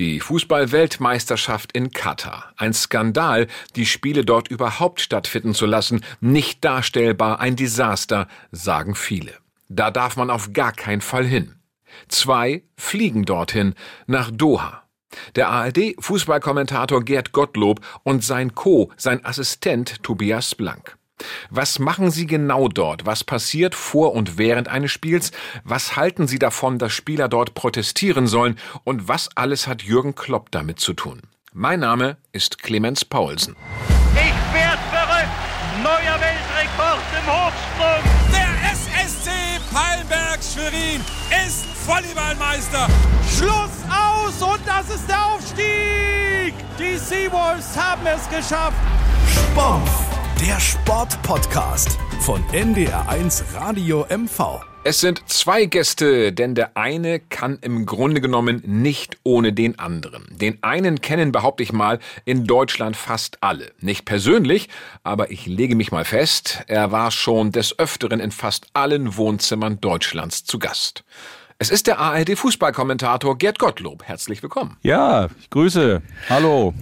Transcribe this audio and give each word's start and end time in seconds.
Die 0.00 0.18
Fußball-Weltmeisterschaft 0.18 1.72
in 1.72 1.90
Katar. 1.90 2.54
Ein 2.56 2.72
Skandal, 2.72 3.48
die 3.76 3.84
Spiele 3.84 4.24
dort 4.24 4.48
überhaupt 4.48 5.02
stattfinden 5.02 5.52
zu 5.52 5.66
lassen. 5.66 6.02
Nicht 6.22 6.64
darstellbar, 6.64 7.38
ein 7.38 7.54
Desaster, 7.54 8.26
sagen 8.50 8.94
viele. 8.94 9.34
Da 9.68 9.90
darf 9.90 10.16
man 10.16 10.30
auf 10.30 10.54
gar 10.54 10.72
keinen 10.72 11.02
Fall 11.02 11.26
hin. 11.26 11.56
Zwei 12.08 12.62
fliegen 12.78 13.26
dorthin, 13.26 13.74
nach 14.06 14.30
Doha. 14.30 14.84
Der 15.34 15.50
ARD-Fußballkommentator 15.50 17.04
Gerd 17.04 17.32
Gottlob 17.32 17.80
und 18.02 18.24
sein 18.24 18.54
Co., 18.54 18.90
sein 18.96 19.22
Assistent 19.26 20.02
Tobias 20.02 20.54
Blank. 20.54 20.96
Was 21.50 21.78
machen 21.78 22.10
Sie 22.10 22.26
genau 22.26 22.68
dort? 22.68 23.06
Was 23.06 23.24
passiert 23.24 23.74
vor 23.74 24.14
und 24.14 24.38
während 24.38 24.68
eines 24.68 24.90
Spiels? 24.90 25.32
Was 25.64 25.96
halten 25.96 26.28
Sie 26.28 26.38
davon, 26.38 26.78
dass 26.78 26.92
Spieler 26.92 27.28
dort 27.28 27.54
protestieren 27.54 28.26
sollen? 28.26 28.58
Und 28.84 29.08
was 29.08 29.28
alles 29.36 29.66
hat 29.66 29.82
Jürgen 29.82 30.14
Klopp 30.14 30.50
damit 30.50 30.80
zu 30.80 30.92
tun? 30.92 31.22
Mein 31.52 31.80
Name 31.80 32.16
ist 32.32 32.58
Clemens 32.58 33.04
Paulsen. 33.04 33.56
Ich 34.14 34.54
werd 34.54 34.78
verrückt! 34.90 35.28
Neuer 35.82 36.20
Weltrekord 36.20 37.00
im 37.18 37.26
Hochsprung! 37.26 38.02
Der 38.32 38.70
SSC 38.72 39.30
Palmberg 39.72 40.38
Schwerin 40.42 41.00
ist 41.46 41.66
Volleyballmeister! 41.86 42.86
Schluss 43.36 43.70
aus 43.88 44.42
und 44.42 44.60
das 44.66 44.94
ist 44.94 45.08
der 45.08 45.24
Aufstieg! 45.24 46.54
Die 46.78 46.98
Seawolves 46.98 47.76
haben 47.76 48.06
es 48.06 48.28
geschafft! 48.28 48.76
Sport! 49.26 50.19
Der 50.40 50.58
Sportpodcast 50.58 51.98
von 52.20 52.42
NDR1 52.46 53.54
Radio 53.54 54.06
MV. 54.08 54.62
Es 54.84 55.00
sind 55.00 55.28
zwei 55.28 55.66
Gäste, 55.66 56.32
denn 56.32 56.54
der 56.54 56.78
eine 56.78 57.20
kann 57.20 57.58
im 57.60 57.84
Grunde 57.84 58.22
genommen 58.22 58.62
nicht 58.64 59.18
ohne 59.22 59.52
den 59.52 59.78
anderen. 59.78 60.24
Den 60.30 60.62
einen 60.62 61.02
kennen, 61.02 61.30
behaupte 61.30 61.62
ich 61.62 61.74
mal, 61.74 61.98
in 62.24 62.46
Deutschland 62.46 62.96
fast 62.96 63.42
alle. 63.42 63.72
Nicht 63.80 64.06
persönlich, 64.06 64.70
aber 65.02 65.30
ich 65.30 65.44
lege 65.44 65.76
mich 65.76 65.92
mal 65.92 66.06
fest, 66.06 66.64
er 66.68 66.90
war 66.90 67.10
schon 67.10 67.52
des 67.52 67.78
Öfteren 67.78 68.18
in 68.18 68.30
fast 68.30 68.68
allen 68.72 69.18
Wohnzimmern 69.18 69.78
Deutschlands 69.82 70.44
zu 70.44 70.58
Gast. 70.58 71.04
Es 71.62 71.68
ist 71.68 71.86
der 71.88 71.98
ARD-Fußballkommentator 71.98 73.36
Gerd 73.36 73.58
Gottlob. 73.58 74.02
Herzlich 74.04 74.42
willkommen. 74.42 74.78
Ja, 74.80 75.28
ich 75.38 75.50
grüße. 75.50 76.00
Hallo. 76.30 76.72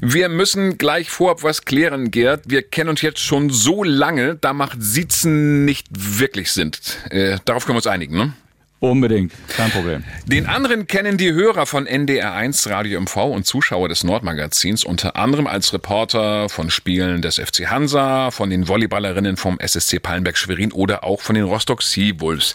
Wir 0.00 0.28
müssen 0.28 0.78
gleich 0.78 1.10
vorab 1.10 1.42
was 1.42 1.64
klären, 1.64 2.12
Gerd. 2.12 2.44
Wir 2.46 2.62
kennen 2.62 2.88
uns 2.88 3.02
jetzt 3.02 3.18
schon 3.18 3.50
so 3.50 3.82
lange, 3.82 4.36
da 4.36 4.52
macht 4.52 4.80
Sitzen 4.80 5.64
nicht 5.64 5.88
wirklich 5.90 6.52
Sinn. 6.52 6.70
Äh, 7.10 7.38
darauf 7.46 7.64
können 7.66 7.74
wir 7.74 7.78
uns 7.78 7.88
einigen, 7.88 8.16
ne? 8.16 8.32
Unbedingt, 8.80 9.32
kein 9.48 9.70
Problem. 9.72 10.04
Den 10.26 10.46
anderen 10.46 10.86
kennen 10.86 11.16
die 11.16 11.32
Hörer 11.32 11.66
von 11.66 11.88
NDR1 11.88 12.70
Radio 12.70 13.00
MV 13.00 13.16
und 13.16 13.44
Zuschauer 13.44 13.88
des 13.88 14.04
Nordmagazins 14.04 14.84
unter 14.84 15.16
anderem 15.16 15.48
als 15.48 15.72
Reporter 15.72 16.48
von 16.48 16.70
Spielen 16.70 17.20
des 17.20 17.40
FC 17.40 17.68
Hansa, 17.68 18.30
von 18.30 18.50
den 18.50 18.68
Volleyballerinnen 18.68 19.36
vom 19.36 19.58
SSC 19.58 19.98
Pallenberg 19.98 20.38
Schwerin 20.38 20.70
oder 20.70 21.02
auch 21.02 21.22
von 21.22 21.34
den 21.34 21.42
Rostock 21.42 21.82
Sea 21.82 22.20
Wolves. 22.20 22.54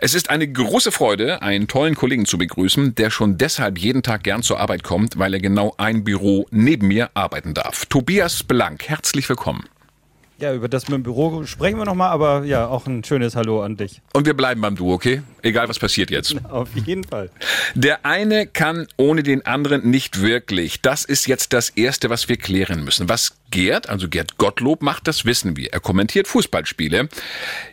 Es 0.00 0.14
ist 0.14 0.28
eine 0.28 0.48
große 0.48 0.90
Freude, 0.90 1.40
einen 1.40 1.68
tollen 1.68 1.94
Kollegen 1.94 2.26
zu 2.26 2.36
begrüßen, 2.36 2.96
der 2.96 3.10
schon 3.10 3.38
deshalb 3.38 3.78
jeden 3.78 4.02
Tag 4.02 4.24
gern 4.24 4.42
zur 4.42 4.58
Arbeit 4.58 4.82
kommt, 4.82 5.20
weil 5.20 5.34
er 5.34 5.40
genau 5.40 5.74
ein 5.76 6.02
Büro 6.02 6.48
neben 6.50 6.88
mir 6.88 7.10
arbeiten 7.14 7.54
darf. 7.54 7.86
Tobias 7.86 8.42
Blank, 8.42 8.88
herzlich 8.88 9.28
willkommen. 9.28 9.68
Ja, 10.40 10.54
über 10.54 10.68
das 10.70 10.88
mit 10.88 10.94
dem 10.96 11.02
Büro 11.02 11.44
sprechen 11.44 11.76
wir 11.76 11.84
nochmal, 11.84 12.08
aber 12.08 12.44
ja, 12.44 12.66
auch 12.66 12.86
ein 12.86 13.04
schönes 13.04 13.36
Hallo 13.36 13.62
an 13.62 13.76
dich. 13.76 14.00
Und 14.14 14.24
wir 14.24 14.32
bleiben 14.32 14.62
beim 14.62 14.74
Du, 14.74 14.90
okay? 14.90 15.20
Egal, 15.42 15.68
was 15.68 15.78
passiert 15.78 16.10
jetzt. 16.10 16.34
Auf 16.50 16.74
jeden 16.74 17.04
Fall. 17.04 17.28
Der 17.74 18.06
eine 18.06 18.46
kann 18.46 18.86
ohne 18.96 19.22
den 19.22 19.44
anderen 19.44 19.90
nicht 19.90 20.22
wirklich. 20.22 20.80
Das 20.80 21.04
ist 21.04 21.26
jetzt 21.26 21.52
das 21.52 21.68
Erste, 21.68 22.08
was 22.08 22.30
wir 22.30 22.38
klären 22.38 22.84
müssen. 22.84 23.10
Was 23.10 23.36
Gerd, 23.50 23.88
also 23.88 24.08
Gerd 24.08 24.38
Gottlob, 24.38 24.82
macht, 24.82 25.08
das 25.08 25.24
wissen 25.24 25.56
wir. 25.56 25.72
Er 25.72 25.80
kommentiert 25.80 26.28
Fußballspiele. 26.28 27.08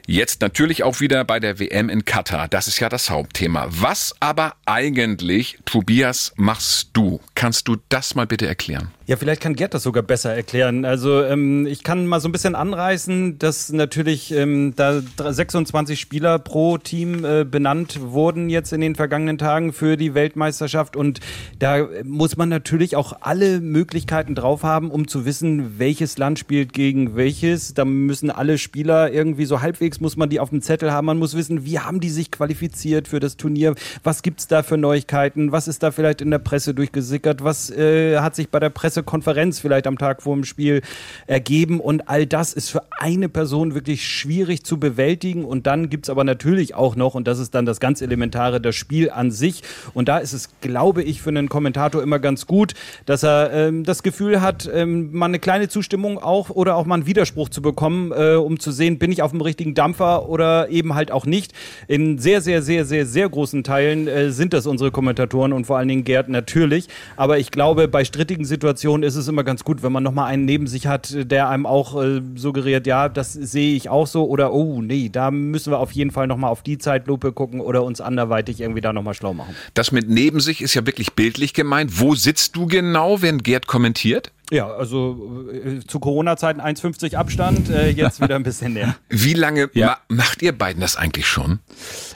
Jetzt 0.05 0.41
natürlich 0.41 0.83
auch 0.83 0.99
wieder 0.99 1.23
bei 1.25 1.39
der 1.39 1.59
WM 1.59 1.89
in 1.89 2.05
Katar. 2.05 2.47
Das 2.47 2.67
ist 2.67 2.79
ja 2.79 2.89
das 2.89 3.09
Hauptthema. 3.09 3.67
Was 3.69 4.15
aber 4.19 4.55
eigentlich, 4.65 5.59
Tobias, 5.65 6.33
machst 6.35 6.89
du? 6.93 7.19
Kannst 7.35 7.67
du 7.67 7.77
das 7.89 8.15
mal 8.15 8.25
bitte 8.25 8.47
erklären? 8.47 8.91
Ja, 9.07 9.15
vielleicht 9.15 9.41
kann 9.41 9.55
Gerd 9.55 9.73
das 9.73 9.83
sogar 9.83 10.03
besser 10.03 10.35
erklären. 10.35 10.83
Also 10.83 11.23
ähm, 11.23 11.65
ich 11.65 11.83
kann 11.83 12.07
mal 12.07 12.19
so 12.19 12.27
ein 12.27 12.33
bisschen 12.33 12.55
anreißen, 12.55 13.39
dass 13.39 13.71
natürlich 13.71 14.33
ähm, 14.33 14.73
da 14.75 15.01
26 15.01 15.97
Spieler 15.97 16.39
pro 16.39 16.77
Team 16.77 17.23
äh, 17.23 17.45
benannt 17.45 18.01
wurden 18.01 18.49
jetzt 18.49 18.73
in 18.73 18.81
den 18.81 18.95
vergangenen 18.95 19.37
Tagen 19.37 19.71
für 19.71 19.95
die 19.95 20.13
Weltmeisterschaft 20.13 20.97
und 20.97 21.21
da 21.59 21.87
muss 22.03 22.35
man 22.35 22.49
natürlich 22.49 22.97
auch 22.97 23.21
alle 23.21 23.61
Möglichkeiten 23.61 24.35
drauf 24.35 24.63
haben, 24.63 24.91
um 24.91 25.07
zu 25.07 25.25
wissen, 25.25 25.66
welches 25.77 26.17
Land 26.17 26.39
spielt 26.39 26.73
gegen 26.73 27.15
welches. 27.15 27.73
Da 27.73 27.85
müssen 27.85 28.29
alle 28.31 28.57
Spieler 28.57 29.11
irgendwie 29.11 29.45
so 29.45 29.61
halbwegs 29.61 29.99
muss 29.99 30.17
man 30.17 30.29
die 30.29 30.39
auf 30.39 30.49
dem 30.49 30.61
Zettel 30.61 30.91
haben. 30.91 31.05
Man 31.05 31.19
muss 31.19 31.35
wissen, 31.35 31.65
wie 31.65 31.79
haben 31.79 31.99
die 31.99 32.09
sich 32.09 32.31
qualifiziert 32.31 33.07
für 33.07 33.19
das 33.19 33.37
Turnier? 33.37 33.75
Was 34.03 34.21
gibt's 34.21 34.47
da 34.47 34.63
für 34.63 34.77
Neuigkeiten? 34.77 35.51
Was 35.51 35.67
ist 35.67 35.83
da 35.83 35.91
vielleicht 35.91 36.21
in 36.21 36.31
der 36.31 36.39
Presse 36.39 36.73
durchgesickert? 36.73 37.43
Was 37.43 37.69
äh, 37.69 38.17
hat 38.17 38.35
sich 38.35 38.49
bei 38.49 38.59
der 38.59 38.69
Presse 38.69 38.87
Pressekonferenz 38.87 39.59
vielleicht 39.59 39.85
am 39.85 39.97
Tag 39.97 40.21
vor 40.21 40.35
dem 40.35 40.43
Spiel 40.43 40.81
ergeben. 41.27 41.79
Und 41.79 42.09
all 42.09 42.25
das 42.25 42.53
ist 42.53 42.69
für 42.69 42.83
eine 42.99 43.29
Person 43.29 43.73
wirklich 43.73 44.07
schwierig 44.07 44.63
zu 44.63 44.79
bewältigen. 44.79 45.45
Und 45.45 45.67
dann 45.67 45.89
gibt 45.89 46.05
es 46.05 46.09
aber 46.09 46.23
natürlich 46.23 46.73
auch 46.73 46.95
noch, 46.95 47.15
und 47.15 47.27
das 47.27 47.39
ist 47.39 47.53
dann 47.53 47.65
das 47.65 47.79
ganz 47.79 48.01
Elementare, 48.01 48.61
das 48.61 48.75
Spiel 48.75 49.09
an 49.09 49.31
sich. 49.31 49.61
Und 49.93 50.07
da 50.07 50.17
ist 50.17 50.33
es, 50.33 50.49
glaube 50.61 51.03
ich, 51.03 51.21
für 51.21 51.29
einen 51.29 51.49
Kommentator 51.49 52.01
immer 52.01 52.19
ganz 52.19 52.47
gut, 52.47 52.73
dass 53.05 53.23
er 53.23 53.51
ähm, 53.51 53.83
das 53.83 54.03
Gefühl 54.03 54.41
hat, 54.41 54.69
ähm, 54.73 55.11
mal 55.11 55.25
eine 55.25 55.39
kleine 55.39 55.56
Zustimmung 55.67 56.19
auch 56.19 56.49
oder 56.49 56.75
auch 56.75 56.85
mal 56.85 56.95
einen 56.95 57.07
Widerspruch 57.07 57.49
zu 57.49 57.61
bekommen, 57.61 58.11
äh, 58.11 58.35
um 58.35 58.59
zu 58.59 58.71
sehen, 58.71 58.99
bin 58.99 59.11
ich 59.11 59.21
auf 59.21 59.31
dem 59.31 59.41
richtigen 59.41 59.73
Dampfer 59.73 60.29
oder 60.29 60.69
eben 60.69 60.93
halt 60.95 61.11
auch 61.11 61.25
nicht. 61.25 61.53
In 61.87 62.19
sehr, 62.19 62.41
sehr, 62.41 62.61
sehr, 62.61 62.85
sehr, 62.85 63.05
sehr 63.05 63.27
großen 63.27 63.63
Teilen 63.63 64.07
äh, 64.07 64.31
sind 64.31 64.53
das 64.53 64.67
unsere 64.67 64.91
Kommentatoren 64.91 65.51
und 65.53 65.65
vor 65.65 65.77
allen 65.77 65.87
Dingen 65.87 66.03
Gerd 66.03 66.29
natürlich. 66.29 66.87
Aber 67.15 67.39
ich 67.39 67.51
glaube, 67.51 67.87
bei 67.87 68.05
strittigen 68.05 68.45
Situationen 68.45 68.67
Situation 68.67 69.03
ist 69.03 69.15
es 69.15 69.27
immer 69.27 69.43
ganz 69.45 69.63
gut, 69.63 69.81
wenn 69.81 69.91
man 69.91 70.03
nochmal 70.03 70.29
einen 70.29 70.45
neben 70.45 70.67
sich 70.67 70.87
hat, 70.87 71.15
der 71.31 71.49
einem 71.49 71.65
auch 71.65 72.01
äh, 72.01 72.21
suggeriert, 72.35 72.85
ja, 72.85 73.07
das 73.07 73.31
sehe 73.33 73.75
ich 73.75 73.87
auch 73.87 74.07
so 74.07 74.27
oder 74.27 74.51
oh, 74.51 74.81
nee, 74.81 75.09
da 75.09 75.31
müssen 75.31 75.71
wir 75.71 75.79
auf 75.79 75.91
jeden 75.93 76.11
Fall 76.11 76.27
nochmal 76.27 76.51
auf 76.51 76.63
die 76.63 76.77
Zeitlupe 76.77 77.31
gucken 77.31 77.61
oder 77.61 77.83
uns 77.83 78.01
anderweitig 78.01 78.59
irgendwie 78.59 78.81
da 78.81 78.93
nochmal 78.93 79.13
schlau 79.13 79.33
machen. 79.33 79.55
Das 79.73 79.91
mit 79.91 80.09
neben 80.09 80.41
sich 80.41 80.61
ist 80.61 80.73
ja 80.73 80.85
wirklich 80.85 81.13
bildlich 81.13 81.53
gemeint. 81.53 81.99
Wo 81.99 82.13
sitzt 82.13 82.55
du 82.55 82.67
genau, 82.67 83.21
wenn 83.21 83.39
Gerd 83.39 83.67
kommentiert? 83.67 84.31
Ja, 84.49 84.67
also 84.67 85.49
äh, 85.51 85.79
zu 85.85 85.99
Corona-Zeiten 85.99 86.61
1,50 86.61 87.15
Abstand, 87.15 87.69
äh, 87.69 87.89
jetzt 87.89 88.21
wieder 88.21 88.35
ein 88.35 88.43
bisschen 88.43 88.73
näher. 88.73 88.95
Wie 89.09 89.33
lange 89.33 89.69
ja. 89.73 89.97
ma 90.07 90.17
macht 90.17 90.41
ihr 90.41 90.57
beiden 90.57 90.79
das 90.79 90.95
eigentlich 90.95 91.27
schon? 91.27 91.59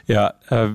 Ja, 0.07 0.33
äh, 0.49 0.69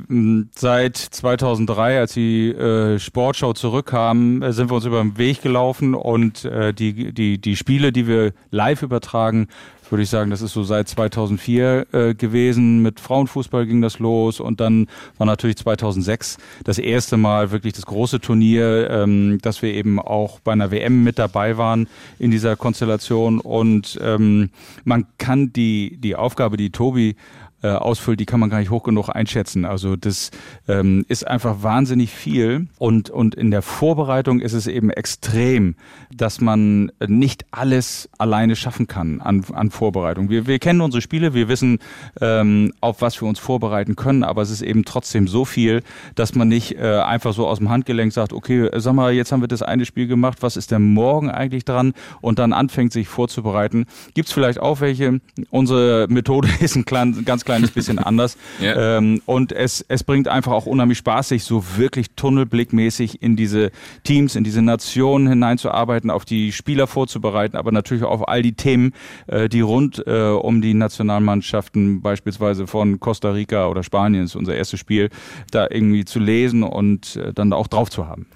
seit 0.54 0.96
2003, 0.96 1.98
als 1.98 2.12
die 2.12 2.50
äh, 2.50 2.98
Sportschau 2.98 3.54
zurückkam, 3.54 4.42
äh, 4.42 4.52
sind 4.52 4.70
wir 4.70 4.74
uns 4.74 4.84
über 4.84 5.00
den 5.00 5.16
Weg 5.16 5.42
gelaufen 5.42 5.94
und 5.94 6.44
äh, 6.44 6.74
die, 6.74 7.14
die, 7.14 7.38
die 7.40 7.56
Spiele, 7.56 7.90
die 7.90 8.06
wir 8.06 8.32
live 8.50 8.82
übertragen, 8.82 9.48
würde 9.90 10.02
ich 10.02 10.10
sagen, 10.10 10.30
das 10.30 10.42
ist 10.42 10.52
so 10.52 10.62
seit 10.62 10.88
2004 10.88 11.86
äh, 11.92 12.14
gewesen. 12.14 12.82
Mit 12.82 13.00
Frauenfußball 13.00 13.66
ging 13.66 13.80
das 13.82 13.98
los 13.98 14.40
und 14.40 14.60
dann 14.60 14.88
war 15.18 15.26
natürlich 15.26 15.56
2006 15.56 16.38
das 16.64 16.78
erste 16.78 17.16
Mal 17.16 17.50
wirklich 17.50 17.72
das 17.72 17.86
große 17.86 18.20
Turnier, 18.20 18.90
ähm, 18.90 19.38
dass 19.42 19.62
wir 19.62 19.72
eben 19.72 19.98
auch 19.98 20.40
bei 20.40 20.52
einer 20.52 20.70
WM 20.70 21.04
mit 21.04 21.18
dabei 21.18 21.56
waren 21.56 21.88
in 22.18 22.30
dieser 22.30 22.56
Konstellation 22.56 23.40
und 23.40 23.98
ähm, 24.02 24.50
man 24.84 25.06
kann 25.18 25.52
die, 25.52 25.98
die 25.98 26.16
Aufgabe, 26.16 26.56
die 26.56 26.70
Tobi 26.70 27.16
äh, 27.62 27.68
ausfüllt, 27.68 28.20
die 28.20 28.26
kann 28.26 28.40
man 28.40 28.50
gar 28.50 28.58
nicht 28.58 28.70
hoch 28.70 28.82
genug 28.82 29.08
einschätzen. 29.08 29.64
Also 29.64 29.96
das 29.96 30.30
ähm, 30.68 31.04
ist 31.08 31.26
einfach 31.26 31.62
wahnsinnig 31.62 32.10
viel 32.10 32.68
und, 32.78 33.10
und 33.10 33.34
in 33.34 33.50
der 33.50 33.62
Vorbereitung 33.62 34.40
ist 34.40 34.52
es 34.52 34.66
eben 34.66 34.90
extrem, 34.90 35.74
dass 36.14 36.40
man 36.40 36.92
nicht 37.06 37.46
alles 37.50 38.10
alleine 38.18 38.56
schaffen 38.56 38.86
kann 38.86 39.20
an, 39.20 39.44
an 39.52 39.70
Vorbereitung. 39.70 40.28
Wir, 40.28 40.46
wir 40.46 40.58
kennen 40.58 40.80
unsere 40.80 41.00
Spiele, 41.00 41.32
wir 41.32 41.48
wissen, 41.48 41.78
ähm, 42.20 42.72
auf 42.80 43.00
was 43.00 43.20
wir 43.20 43.28
uns 43.28 43.38
vorbereiten 43.38 43.96
können, 43.96 44.22
aber 44.22 44.42
es 44.42 44.50
ist 44.50 44.62
eben 44.62 44.84
trotzdem 44.84 45.26
so 45.26 45.44
viel, 45.44 45.82
dass 46.14 46.34
man 46.34 46.48
nicht 46.48 46.76
äh, 46.76 47.00
einfach 47.00 47.32
so 47.32 47.46
aus 47.46 47.58
dem 47.58 47.70
Handgelenk 47.70 48.12
sagt, 48.12 48.34
okay, 48.34 48.68
sag 48.76 48.92
mal, 48.92 49.14
jetzt 49.14 49.32
haben 49.32 49.40
wir 49.40 49.48
das 49.48 49.62
eine 49.62 49.86
Spiel 49.86 50.06
gemacht, 50.06 50.38
was 50.42 50.56
ist 50.56 50.72
denn 50.72 50.82
morgen 50.82 51.30
eigentlich 51.30 51.64
dran 51.64 51.94
und 52.20 52.38
dann 52.38 52.52
anfängt 52.52 52.92
sich 52.92 53.08
vorzubereiten. 53.08 53.86
Gibt 54.12 54.28
es 54.28 54.34
vielleicht 54.34 54.60
auch 54.60 54.80
welche? 54.80 55.20
Unsere 55.50 56.06
Methode 56.10 56.48
ist 56.60 56.76
ein 56.76 56.84
klein, 56.84 57.24
ganz 57.24 57.45
kleines 57.46 57.70
bisschen 57.70 57.98
anders. 58.06 58.36
Ja. 58.60 58.98
Ähm, 58.98 59.22
und 59.24 59.52
es, 59.52 59.84
es 59.88 60.04
bringt 60.04 60.28
einfach 60.28 60.52
auch 60.52 60.66
unheimlich 60.66 60.98
Spaß, 60.98 61.28
sich 61.28 61.44
so 61.44 61.64
wirklich 61.76 62.10
tunnelblickmäßig 62.16 63.22
in 63.22 63.36
diese 63.36 63.70
Teams, 64.04 64.36
in 64.36 64.44
diese 64.44 64.60
Nationen 64.60 65.28
hineinzuarbeiten, 65.28 66.10
auf 66.10 66.26
die 66.26 66.52
Spieler 66.52 66.86
vorzubereiten, 66.86 67.56
aber 67.56 67.72
natürlich 67.72 68.04
auch 68.04 68.10
auf 68.10 68.28
all 68.28 68.42
die 68.42 68.52
Themen, 68.52 68.92
äh, 69.28 69.48
die 69.48 69.60
rund 69.60 70.06
äh, 70.06 70.28
um 70.28 70.60
die 70.60 70.74
Nationalmannschaften 70.74 72.02
beispielsweise 72.02 72.66
von 72.66 73.00
Costa 73.00 73.30
Rica 73.30 73.68
oder 73.68 73.82
Spanien, 73.82 74.24
ist 74.24 74.36
unser 74.36 74.54
erstes 74.54 74.80
Spiel, 74.80 75.08
da 75.50 75.66
irgendwie 75.70 76.04
zu 76.04 76.18
lesen 76.18 76.62
und 76.62 77.16
äh, 77.16 77.32
dann 77.32 77.52
auch 77.52 77.68
drauf 77.68 77.88
zu 77.88 78.06
haben. 78.06 78.26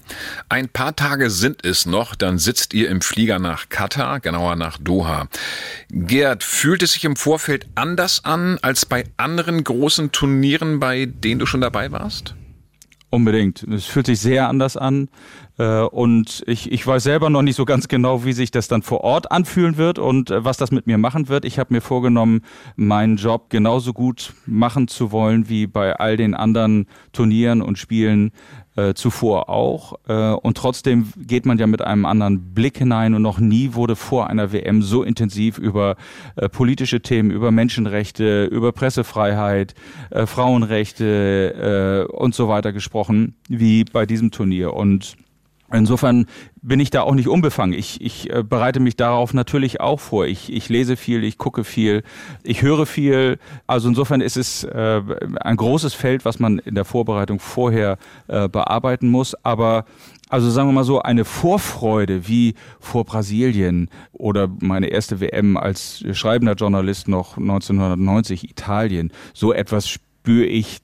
Ein 0.48 0.68
paar 0.68 0.96
Tage 0.96 1.30
sind 1.30 1.64
es 1.64 1.86
noch, 1.86 2.14
dann 2.14 2.38
sitzt 2.38 2.72
ihr 2.74 2.88
im 2.88 3.00
Flieger 3.00 3.38
nach 3.38 3.68
Katar, 3.68 4.20
genauer 4.20 4.56
nach 4.56 4.78
Doha. 4.78 5.26
Gerd, 5.90 6.44
fühlt 6.44 6.82
es 6.82 6.92
sich 6.92 7.04
im 7.04 7.16
Vorfeld 7.16 7.66
anders 7.74 8.24
an 8.24 8.58
als 8.62 8.86
bei 8.86 8.99
anderen 9.16 9.64
großen 9.64 10.12
Turnieren, 10.12 10.80
bei 10.80 11.06
denen 11.06 11.38
du 11.40 11.46
schon 11.46 11.60
dabei 11.60 11.92
warst? 11.92 12.34
Unbedingt. 13.12 13.64
Es 13.64 13.86
fühlt 13.86 14.06
sich 14.06 14.20
sehr 14.20 14.48
anders 14.48 14.76
an. 14.76 15.08
Äh, 15.58 15.80
Und 15.82 16.44
ich, 16.46 16.70
ich 16.70 16.86
weiß 16.86 17.02
selber 17.02 17.28
noch 17.28 17.42
nicht 17.42 17.56
so 17.56 17.64
ganz 17.64 17.88
genau, 17.88 18.24
wie 18.24 18.32
sich 18.32 18.52
das 18.52 18.68
dann 18.68 18.82
vor 18.82 19.00
Ort 19.00 19.32
anfühlen 19.32 19.76
wird 19.76 19.98
und 19.98 20.30
äh, 20.30 20.44
was 20.44 20.58
das 20.58 20.70
mit 20.70 20.86
mir 20.86 20.96
machen 20.96 21.28
wird. 21.28 21.44
Ich 21.44 21.58
habe 21.58 21.74
mir 21.74 21.80
vorgenommen, 21.80 22.42
meinen 22.76 23.16
Job 23.16 23.50
genauso 23.50 23.92
gut 23.92 24.32
machen 24.46 24.86
zu 24.86 25.10
wollen 25.10 25.48
wie 25.48 25.66
bei 25.66 25.96
all 25.96 26.16
den 26.16 26.34
anderen 26.34 26.86
Turnieren 27.12 27.62
und 27.62 27.78
Spielen 27.78 28.30
äh, 28.80 28.94
zuvor 28.94 29.48
auch. 29.48 29.98
Äh, 30.08 30.32
und 30.32 30.56
trotzdem 30.56 31.12
geht 31.16 31.46
man 31.46 31.58
ja 31.58 31.66
mit 31.66 31.82
einem 31.82 32.04
anderen 32.04 32.54
Blick 32.54 32.78
hinein 32.78 33.14
und 33.14 33.22
noch 33.22 33.38
nie 33.38 33.74
wurde 33.74 33.96
vor 33.96 34.28
einer 34.28 34.52
WM 34.52 34.82
so 34.82 35.02
intensiv 35.02 35.58
über 35.58 35.96
äh, 36.36 36.48
politische 36.48 37.00
Themen, 37.00 37.30
über 37.30 37.50
Menschenrechte, 37.50 38.44
über 38.44 38.72
Pressefreiheit, 38.72 39.74
äh, 40.10 40.26
Frauenrechte 40.26 42.06
äh, 42.10 42.12
und 42.12 42.34
so 42.34 42.48
weiter 42.48 42.72
gesprochen 42.72 43.34
wie 43.48 43.84
bei 43.84 44.06
diesem 44.06 44.30
Turnier. 44.30 44.74
Und 44.74 45.16
Insofern 45.72 46.26
bin 46.62 46.80
ich 46.80 46.90
da 46.90 47.02
auch 47.02 47.14
nicht 47.14 47.28
unbefangen. 47.28 47.78
Ich, 47.78 48.00
ich 48.00 48.30
äh, 48.30 48.42
bereite 48.42 48.80
mich 48.80 48.96
darauf 48.96 49.32
natürlich 49.32 49.80
auch 49.80 50.00
vor. 50.00 50.26
Ich, 50.26 50.52
ich 50.52 50.68
lese 50.68 50.96
viel, 50.96 51.22
ich 51.24 51.38
gucke 51.38 51.64
viel, 51.64 52.02
ich 52.42 52.62
höre 52.62 52.86
viel. 52.86 53.38
Also 53.66 53.88
insofern 53.88 54.20
ist 54.20 54.36
es 54.36 54.64
äh, 54.64 55.02
ein 55.40 55.56
großes 55.56 55.94
Feld, 55.94 56.24
was 56.24 56.38
man 56.38 56.58
in 56.58 56.74
der 56.74 56.84
Vorbereitung 56.84 57.38
vorher 57.38 57.98
äh, 58.26 58.48
bearbeiten 58.48 59.08
muss. 59.08 59.34
Aber 59.44 59.84
also 60.28 60.50
sagen 60.50 60.68
wir 60.68 60.72
mal 60.72 60.84
so, 60.84 61.02
eine 61.02 61.24
Vorfreude 61.24 62.28
wie 62.28 62.54
vor 62.78 63.04
Brasilien 63.04 63.88
oder 64.12 64.48
meine 64.60 64.88
erste 64.88 65.20
WM 65.20 65.56
als 65.56 66.04
schreibender 66.12 66.54
Journalist 66.54 67.08
noch 67.08 67.36
1990 67.36 68.48
Italien, 68.48 69.12
so 69.34 69.52
etwas 69.52 69.88
spüre 69.88 70.46
ich 70.46 70.78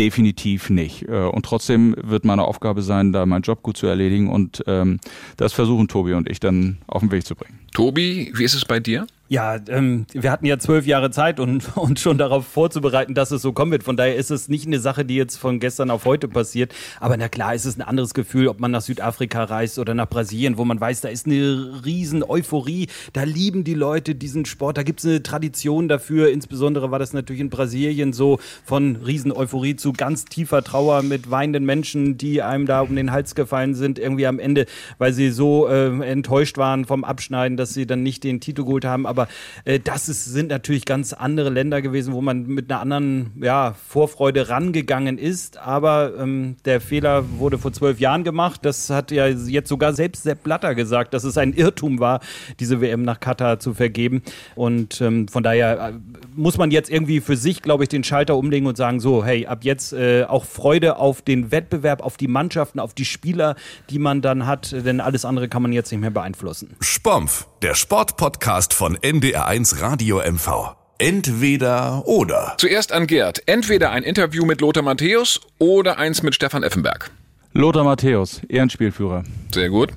definitiv 0.00 0.70
nicht. 0.70 1.02
Äh, 1.08 1.26
Und 1.26 1.44
trotzdem 1.44 1.94
wird 2.02 2.24
meine 2.24 2.44
Aufgabe 2.44 2.80
sein, 2.82 3.12
da 3.12 3.26
meinen 3.26 3.42
Job 3.42 3.62
gut 3.62 3.76
zu 3.76 3.86
erledigen 3.86 4.30
und 4.30 4.64
ähm, 4.66 4.98
das 5.36 5.52
versuchen 5.52 5.88
Tobi 5.88 6.14
und 6.14 6.28
ich 6.28 6.40
dann 6.40 6.78
auf 6.86 7.02
den 7.02 7.12
Weg 7.12 7.26
zu 7.26 7.34
bringen. 7.34 7.58
Tobi, 7.72 8.32
wie 8.34 8.44
ist 8.44 8.54
es 8.54 8.64
bei 8.64 8.80
dir? 8.80 9.06
Ja, 9.30 9.60
ähm, 9.68 10.06
wir 10.12 10.32
hatten 10.32 10.44
ja 10.44 10.58
zwölf 10.58 10.86
Jahre 10.86 11.12
Zeit, 11.12 11.38
um 11.38 11.60
uns 11.76 12.00
schon 12.00 12.18
darauf 12.18 12.44
vorzubereiten, 12.44 13.14
dass 13.14 13.30
es 13.30 13.42
so 13.42 13.52
kommen 13.52 13.70
wird. 13.70 13.84
Von 13.84 13.96
daher 13.96 14.16
ist 14.16 14.32
es 14.32 14.48
nicht 14.48 14.66
eine 14.66 14.80
Sache, 14.80 15.04
die 15.04 15.14
jetzt 15.14 15.36
von 15.36 15.60
gestern 15.60 15.92
auf 15.92 16.04
heute 16.04 16.26
passiert. 16.26 16.74
Aber 16.98 17.16
na 17.16 17.28
klar, 17.28 17.54
ist 17.54 17.64
es 17.64 17.78
ein 17.78 17.82
anderes 17.82 18.12
Gefühl, 18.12 18.48
ob 18.48 18.58
man 18.58 18.72
nach 18.72 18.80
Südafrika 18.80 19.44
reist 19.44 19.78
oder 19.78 19.94
nach 19.94 20.08
Brasilien, 20.08 20.58
wo 20.58 20.64
man 20.64 20.80
weiß, 20.80 21.02
da 21.02 21.10
ist 21.10 21.26
eine 21.26 21.80
riesen 21.84 22.24
Euphorie. 22.24 22.88
Da 23.12 23.22
lieben 23.22 23.62
die 23.62 23.74
Leute 23.74 24.16
diesen 24.16 24.46
Sport. 24.46 24.78
Da 24.78 24.82
gibt 24.82 24.98
es 24.98 25.06
eine 25.06 25.22
Tradition 25.22 25.86
dafür. 25.86 26.32
Insbesondere 26.32 26.90
war 26.90 26.98
das 26.98 27.12
natürlich 27.12 27.40
in 27.40 27.50
Brasilien 27.50 28.12
so 28.12 28.40
von 28.64 28.96
riesen 28.96 29.30
Euphorie 29.30 29.76
zu 29.76 29.92
ganz 29.92 30.24
tiefer 30.24 30.64
Trauer 30.64 31.02
mit 31.02 31.30
weinenden 31.30 31.64
Menschen, 31.64 32.18
die 32.18 32.42
einem 32.42 32.66
da 32.66 32.80
um 32.80 32.96
den 32.96 33.12
Hals 33.12 33.36
gefallen 33.36 33.76
sind. 33.76 34.00
Irgendwie 34.00 34.26
am 34.26 34.40
Ende, 34.40 34.66
weil 34.98 35.12
sie 35.12 35.30
so 35.30 35.68
äh, 35.68 35.86
enttäuscht 36.04 36.58
waren 36.58 36.84
vom 36.84 37.04
Abschneiden, 37.04 37.56
dass 37.60 37.74
sie 37.74 37.86
dann 37.86 38.02
nicht 38.02 38.24
den 38.24 38.40
Titel 38.40 38.64
geholt 38.64 38.84
haben. 38.84 39.06
Aber 39.06 39.28
äh, 39.64 39.78
das 39.78 40.08
ist, 40.08 40.24
sind 40.24 40.48
natürlich 40.48 40.84
ganz 40.84 41.12
andere 41.12 41.50
Länder 41.50 41.82
gewesen, 41.82 42.12
wo 42.12 42.20
man 42.20 42.46
mit 42.46 42.70
einer 42.70 42.80
anderen 42.80 43.32
ja, 43.40 43.74
Vorfreude 43.88 44.48
rangegangen 44.48 45.18
ist. 45.18 45.58
Aber 45.58 46.12
ähm, 46.18 46.56
der 46.64 46.80
Fehler 46.80 47.24
wurde 47.38 47.58
vor 47.58 47.72
zwölf 47.72 48.00
Jahren 48.00 48.24
gemacht. 48.24 48.60
Das 48.64 48.90
hat 48.90 49.10
ja 49.10 49.26
jetzt 49.26 49.68
sogar 49.68 49.92
selbst 49.92 50.22
Sepp 50.22 50.42
Blatter 50.42 50.74
gesagt, 50.74 51.14
dass 51.14 51.24
es 51.24 51.36
ein 51.38 51.52
Irrtum 51.52 52.00
war, 52.00 52.20
diese 52.58 52.80
WM 52.80 53.02
nach 53.02 53.20
Katar 53.20 53.60
zu 53.60 53.74
vergeben. 53.74 54.22
Und 54.56 55.00
ähm, 55.00 55.28
von 55.28 55.42
daher 55.42 55.90
äh, 55.90 55.92
muss 56.34 56.58
man 56.58 56.70
jetzt 56.70 56.90
irgendwie 56.90 57.20
für 57.20 57.36
sich, 57.36 57.62
glaube 57.62 57.84
ich, 57.84 57.88
den 57.88 58.04
Schalter 58.04 58.36
umlegen 58.36 58.66
und 58.66 58.76
sagen, 58.76 59.00
so, 59.00 59.24
hey, 59.24 59.46
ab 59.46 59.64
jetzt 59.64 59.92
äh, 59.92 60.24
auch 60.24 60.44
Freude 60.44 60.96
auf 60.96 61.22
den 61.22 61.50
Wettbewerb, 61.50 62.02
auf 62.02 62.16
die 62.16 62.28
Mannschaften, 62.28 62.80
auf 62.80 62.94
die 62.94 63.04
Spieler, 63.04 63.56
die 63.90 63.98
man 63.98 64.22
dann 64.22 64.46
hat, 64.46 64.72
denn 64.72 65.00
alles 65.00 65.24
andere 65.24 65.48
kann 65.48 65.62
man 65.62 65.72
jetzt 65.72 65.90
nicht 65.90 66.00
mehr 66.00 66.10
beeinflussen. 66.10 66.76
Spompf, 66.80 67.46
der 67.62 67.74
Sportpodcast 67.74 68.72
von 68.72 68.96
NDR1 68.96 69.82
Radio 69.82 70.18
MV. 70.18 70.76
Entweder 70.98 72.06
oder. 72.06 72.54
Zuerst 72.56 72.90
an 72.90 73.06
Gerd. 73.06 73.42
Entweder 73.46 73.90
ein 73.90 74.02
Interview 74.02 74.46
mit 74.46 74.62
Lothar 74.62 74.82
Matthäus 74.82 75.40
oder 75.58 75.98
eins 75.98 76.22
mit 76.22 76.34
Stefan 76.34 76.62
Effenberg. 76.62 77.10
Lothar 77.52 77.84
Matthäus, 77.84 78.40
Ehrenspielführer. 78.48 79.24
Sehr 79.52 79.68
gut. 79.68 79.90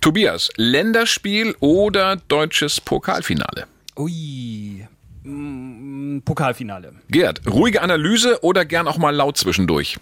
Tobias, 0.00 0.48
Länderspiel 0.56 1.54
oder 1.60 2.16
deutsches 2.16 2.80
Pokalfinale? 2.80 3.66
Ui. 3.98 4.86
Mm, 5.24 6.20
Pokalfinale. 6.24 6.92
Gerd, 7.10 7.42
ruhige 7.46 7.82
Analyse 7.82 8.42
oder 8.42 8.64
gern 8.64 8.88
auch 8.88 8.96
mal 8.96 9.14
laut 9.14 9.36
zwischendurch? 9.36 9.98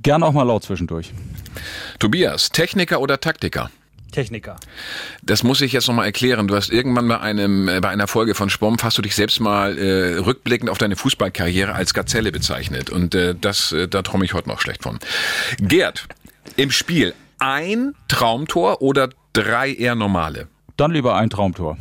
Gern 0.00 0.22
auch 0.22 0.32
mal 0.32 0.44
laut 0.44 0.62
zwischendurch. 0.62 1.12
Tobias, 1.98 2.48
Techniker 2.50 3.00
oder 3.00 3.20
Taktiker? 3.20 3.70
Techniker. 4.12 4.56
Das 5.22 5.42
muss 5.42 5.60
ich 5.60 5.72
jetzt 5.72 5.86
nochmal 5.88 6.06
erklären. 6.06 6.48
Du 6.48 6.56
hast 6.56 6.70
irgendwann 6.70 7.08
bei 7.08 7.20
einem, 7.20 7.68
äh, 7.68 7.80
bei 7.80 7.88
einer 7.90 8.06
Folge 8.06 8.34
von 8.34 8.50
Spompf 8.50 8.82
hast 8.82 8.98
du 8.98 9.02
dich 9.02 9.14
selbst 9.14 9.40
mal 9.40 9.76
äh, 9.78 10.16
rückblickend 10.18 10.70
auf 10.70 10.78
deine 10.78 10.96
Fußballkarriere 10.96 11.74
als 11.74 11.94
Gazelle 11.94 12.32
bezeichnet. 12.32 12.90
Und 12.90 13.14
äh, 13.14 13.34
das, 13.38 13.72
äh, 13.72 13.88
da 13.88 14.02
träume 14.02 14.24
ich 14.24 14.34
heute 14.34 14.48
noch 14.48 14.60
schlecht 14.60 14.82
von. 14.82 14.98
Gerd, 15.60 16.06
im 16.56 16.70
Spiel 16.70 17.14
ein 17.38 17.94
Traumtor 18.08 18.82
oder 18.82 19.10
drei 19.32 19.72
eher 19.72 19.94
normale? 19.94 20.48
Dann 20.76 20.90
lieber 20.92 21.16
ein 21.16 21.30
Traumtor. 21.30 21.76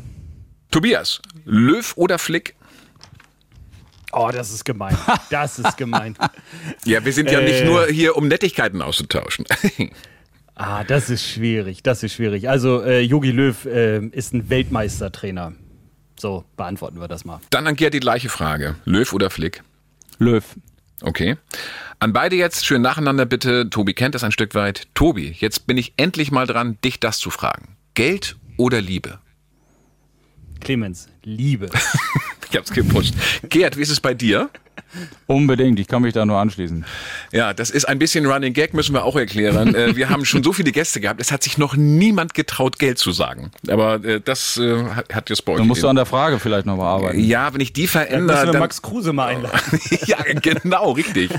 Tobias, 0.71 1.21
Löw 1.45 1.93
oder 1.95 2.19
Flick? 2.19 2.55
Oh, 4.11 4.29
das 4.31 4.51
ist 4.51 4.63
gemein. 4.65 4.97
Das 5.29 5.59
ist 5.59 5.77
gemein. 5.77 6.17
Ja, 6.85 7.03
wir 7.03 7.11
sind 7.13 7.29
ja 7.29 7.41
nicht 7.41 7.61
Äh. 7.61 7.65
nur 7.65 7.87
hier, 7.87 8.15
um 8.15 8.27
Nettigkeiten 8.27 8.81
auszutauschen. 8.81 9.45
Ah, 10.59 10.83
das 10.83 11.11
ist 11.11 11.23
schwierig. 11.23 11.83
Das 11.83 12.01
ist 12.01 12.13
schwierig. 12.13 12.49
Also, 12.49 12.81
äh, 12.81 13.01
Jogi 13.01 13.29
Löw 13.29 13.65
äh, 13.65 14.03
ist 14.07 14.33
ein 14.33 14.49
Weltmeistertrainer. 14.49 15.53
So, 16.19 16.45
beantworten 16.57 16.99
wir 16.99 17.07
das 17.07 17.25
mal. 17.25 17.39
Dann 17.51 17.67
an 17.67 17.75
Gerd 17.75 17.93
die 17.93 17.99
gleiche 17.99 18.29
Frage. 18.29 18.75
Löw 18.83 19.13
oder 19.13 19.29
Flick? 19.29 19.61
Löw. 20.17 20.43
Okay. 21.01 21.37
An 21.99 22.11
beide 22.11 22.35
jetzt 22.35 22.65
schön 22.65 22.81
nacheinander 22.81 23.27
bitte. 23.27 23.69
Tobi 23.69 23.93
kennt 23.93 24.15
das 24.15 24.23
ein 24.23 24.31
Stück 24.31 24.55
weit. 24.55 24.87
Tobi, 24.95 25.35
jetzt 25.37 25.67
bin 25.67 25.77
ich 25.77 25.93
endlich 25.97 26.31
mal 26.31 26.47
dran, 26.47 26.79
dich 26.83 26.99
das 26.99 27.19
zu 27.19 27.29
fragen. 27.29 27.77
Geld 27.93 28.35
oder 28.57 28.81
Liebe? 28.81 29.19
Clemens, 30.59 31.07
Liebe. 31.23 31.69
Ich 32.49 32.55
hab's 32.55 32.71
gepusht. 32.71 33.13
Gerd, 33.49 33.75
wie 33.75 33.81
ist 33.81 33.89
es 33.89 33.99
bei 33.99 34.13
dir? 34.13 34.49
Unbedingt, 35.27 35.79
ich 35.79 35.87
kann 35.87 36.01
mich 36.01 36.13
da 36.13 36.25
nur 36.25 36.37
anschließen. 36.37 36.85
Ja, 37.31 37.53
das 37.53 37.69
ist 37.69 37.85
ein 37.85 37.99
bisschen 37.99 38.25
Running 38.25 38.53
Gag, 38.53 38.73
müssen 38.73 38.93
wir 38.93 39.03
auch 39.03 39.15
erklären. 39.15 39.75
Äh, 39.75 39.95
wir 39.95 40.09
haben 40.09 40.25
schon 40.25 40.43
so 40.43 40.53
viele 40.53 40.71
Gäste 40.71 40.99
gehabt, 41.01 41.19
es 41.21 41.31
hat 41.31 41.43
sich 41.43 41.57
noch 41.57 41.75
niemand 41.75 42.33
getraut, 42.33 42.79
Geld 42.79 42.97
zu 42.97 43.11
sagen. 43.11 43.51
Aber 43.67 44.03
äh, 44.03 44.21
das 44.23 44.57
äh, 44.57 44.83
hat- 45.13 45.29
jetzt 45.29 45.43
bei 45.45 45.53
euch. 45.53 45.57
Dann 45.59 45.67
musst 45.67 45.83
du 45.83 45.87
an 45.87 45.95
der 45.97 46.05
Frage 46.05 46.39
vielleicht 46.39 46.65
nochmal 46.65 46.87
arbeiten. 46.87 47.19
ja, 47.19 47.53
wenn 47.53 47.61
ich 47.61 47.73
die 47.73 47.87
verändere, 47.87 48.37
Müssen 48.37 48.47
wir 48.47 48.51
dann, 48.53 48.59
Max 48.61 48.81
Kruse 48.81 49.13
mal 49.13 49.27
einladen. 49.27 49.79
ja, 50.05 50.17
genau, 50.41 50.91
richtig. 50.91 51.31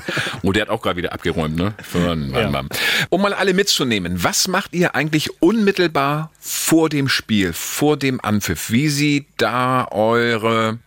Oh, 0.43 0.53
der 0.53 0.63
hat 0.63 0.69
auch 0.71 0.83
gerade 0.83 0.97
wieder 0.97 1.13
abgeräumt, 1.13 1.57
ne? 1.57 1.75
Für 1.83 2.11
einen 2.13 2.31
Mann, 2.31 2.53
Ja. 2.53 2.63
Um 3.11 3.23
mal 3.23 3.33
alle 3.33 3.55
mitzunehmen, 3.55 4.23
was 4.23 4.49
macht 4.49 4.75
ihr 4.75 4.95
eigentlich 4.95 5.31
unmittelbar 5.41 6.31
vor 6.41 6.89
dem 6.89 7.09
Spiel, 7.09 7.53
vor 7.53 7.97
dem 7.97 8.21
Anpfiff? 8.23 8.71
Wie 8.71 8.89
sieht 8.89 9.27
da 9.39 9.87
eure 9.91 10.79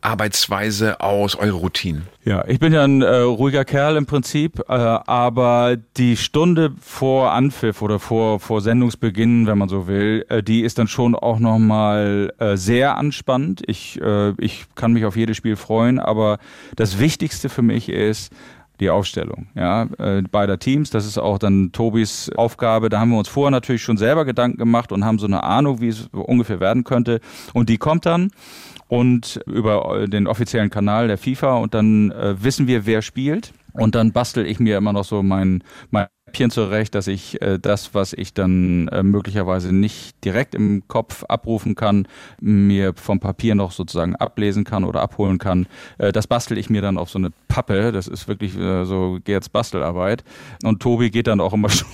Arbeitsweise 0.00 1.00
aus, 1.00 1.36
eure 1.36 1.56
Routinen? 1.56 2.08
Ja, 2.24 2.44
ich 2.46 2.58
bin 2.58 2.72
ja 2.72 2.84
ein 2.84 3.02
äh, 3.02 3.18
ruhiger 3.18 3.64
Kerl 3.64 3.96
im 3.96 4.06
Prinzip, 4.06 4.60
äh, 4.68 4.72
aber 4.72 5.76
die 5.96 6.16
Stunde 6.16 6.72
vor 6.80 7.32
Anpfiff 7.32 7.82
oder 7.82 7.98
vor, 7.98 8.40
vor 8.40 8.60
Sendungsbeginn, 8.60 9.46
wenn 9.46 9.58
man 9.58 9.68
so 9.68 9.86
will, 9.86 10.24
äh, 10.28 10.42
die 10.42 10.62
ist 10.62 10.78
dann 10.78 10.88
schon 10.88 11.14
auch 11.14 11.38
nochmal 11.38 12.32
äh, 12.38 12.56
sehr 12.56 12.96
anspannend. 12.96 13.62
Ich, 13.66 14.00
äh, 14.00 14.30
ich 14.38 14.66
kann 14.74 14.92
mich 14.92 15.04
auf 15.04 15.16
jedes 15.16 15.36
Spiel 15.36 15.56
freuen, 15.56 15.98
aber 15.98 16.38
das 16.74 16.98
Wichtigste 16.98 17.48
für 17.48 17.62
mich 17.62 17.88
ist, 17.88 18.32
die 18.80 18.90
Aufstellung 18.90 19.46
ja, 19.54 19.84
äh, 19.98 20.22
beider 20.22 20.58
Teams. 20.58 20.90
Das 20.90 21.06
ist 21.06 21.18
auch 21.18 21.38
dann 21.38 21.72
Tobis 21.72 22.30
Aufgabe. 22.36 22.88
Da 22.88 23.00
haben 23.00 23.10
wir 23.10 23.18
uns 23.18 23.28
vorher 23.28 23.50
natürlich 23.50 23.82
schon 23.82 23.96
selber 23.96 24.24
Gedanken 24.24 24.58
gemacht 24.58 24.92
und 24.92 25.04
haben 25.04 25.18
so 25.18 25.26
eine 25.26 25.42
Ahnung, 25.42 25.80
wie 25.80 25.88
es 25.88 26.08
ungefähr 26.12 26.60
werden 26.60 26.84
könnte. 26.84 27.20
Und 27.54 27.68
die 27.68 27.78
kommt 27.78 28.06
dann. 28.06 28.30
Und 28.88 29.40
über 29.46 30.06
den 30.06 30.26
offiziellen 30.26 30.70
Kanal 30.70 31.08
der 31.08 31.18
FIFA 31.18 31.56
und 31.56 31.74
dann 31.74 32.10
äh, 32.12 32.42
wissen 32.42 32.66
wir, 32.66 32.86
wer 32.86 33.02
spielt. 33.02 33.52
Und 33.72 33.94
dann 33.94 34.12
bastel 34.12 34.46
ich 34.46 34.58
mir 34.58 34.78
immer 34.78 34.92
noch 34.92 35.04
so 35.04 35.22
mein, 35.22 35.62
mein 35.90 36.06
Häppchen 36.36 36.50
zurecht, 36.50 36.94
dass 36.94 37.06
ich 37.06 37.40
äh, 37.40 37.58
das, 37.58 37.94
was 37.94 38.12
ich 38.12 38.34
dann 38.34 38.88
äh, 38.88 39.02
möglicherweise 39.02 39.74
nicht 39.74 40.22
direkt 40.22 40.54
im 40.54 40.86
Kopf 40.86 41.24
abrufen 41.24 41.74
kann, 41.74 42.06
mir 42.40 42.92
vom 42.94 43.20
Papier 43.20 43.54
noch 43.54 43.72
sozusagen 43.72 44.14
ablesen 44.16 44.64
kann 44.64 44.84
oder 44.84 45.00
abholen 45.00 45.38
kann. 45.38 45.66
Äh, 45.96 46.12
das 46.12 46.26
bastel 46.26 46.58
ich 46.58 46.68
mir 46.68 46.82
dann 46.82 46.98
auf 46.98 47.08
so 47.08 47.18
eine 47.18 47.30
Pappe. 47.48 47.90
Das 47.90 48.06
ist 48.06 48.28
wirklich 48.28 48.54
äh, 48.58 48.84
so 48.84 49.18
Gerds 49.24 49.48
Bastelarbeit. 49.48 50.24
Und 50.62 50.82
Tobi 50.82 51.08
geht 51.08 51.26
dann 51.26 51.40
auch 51.40 51.54
immer 51.54 51.68
schon 51.70 51.88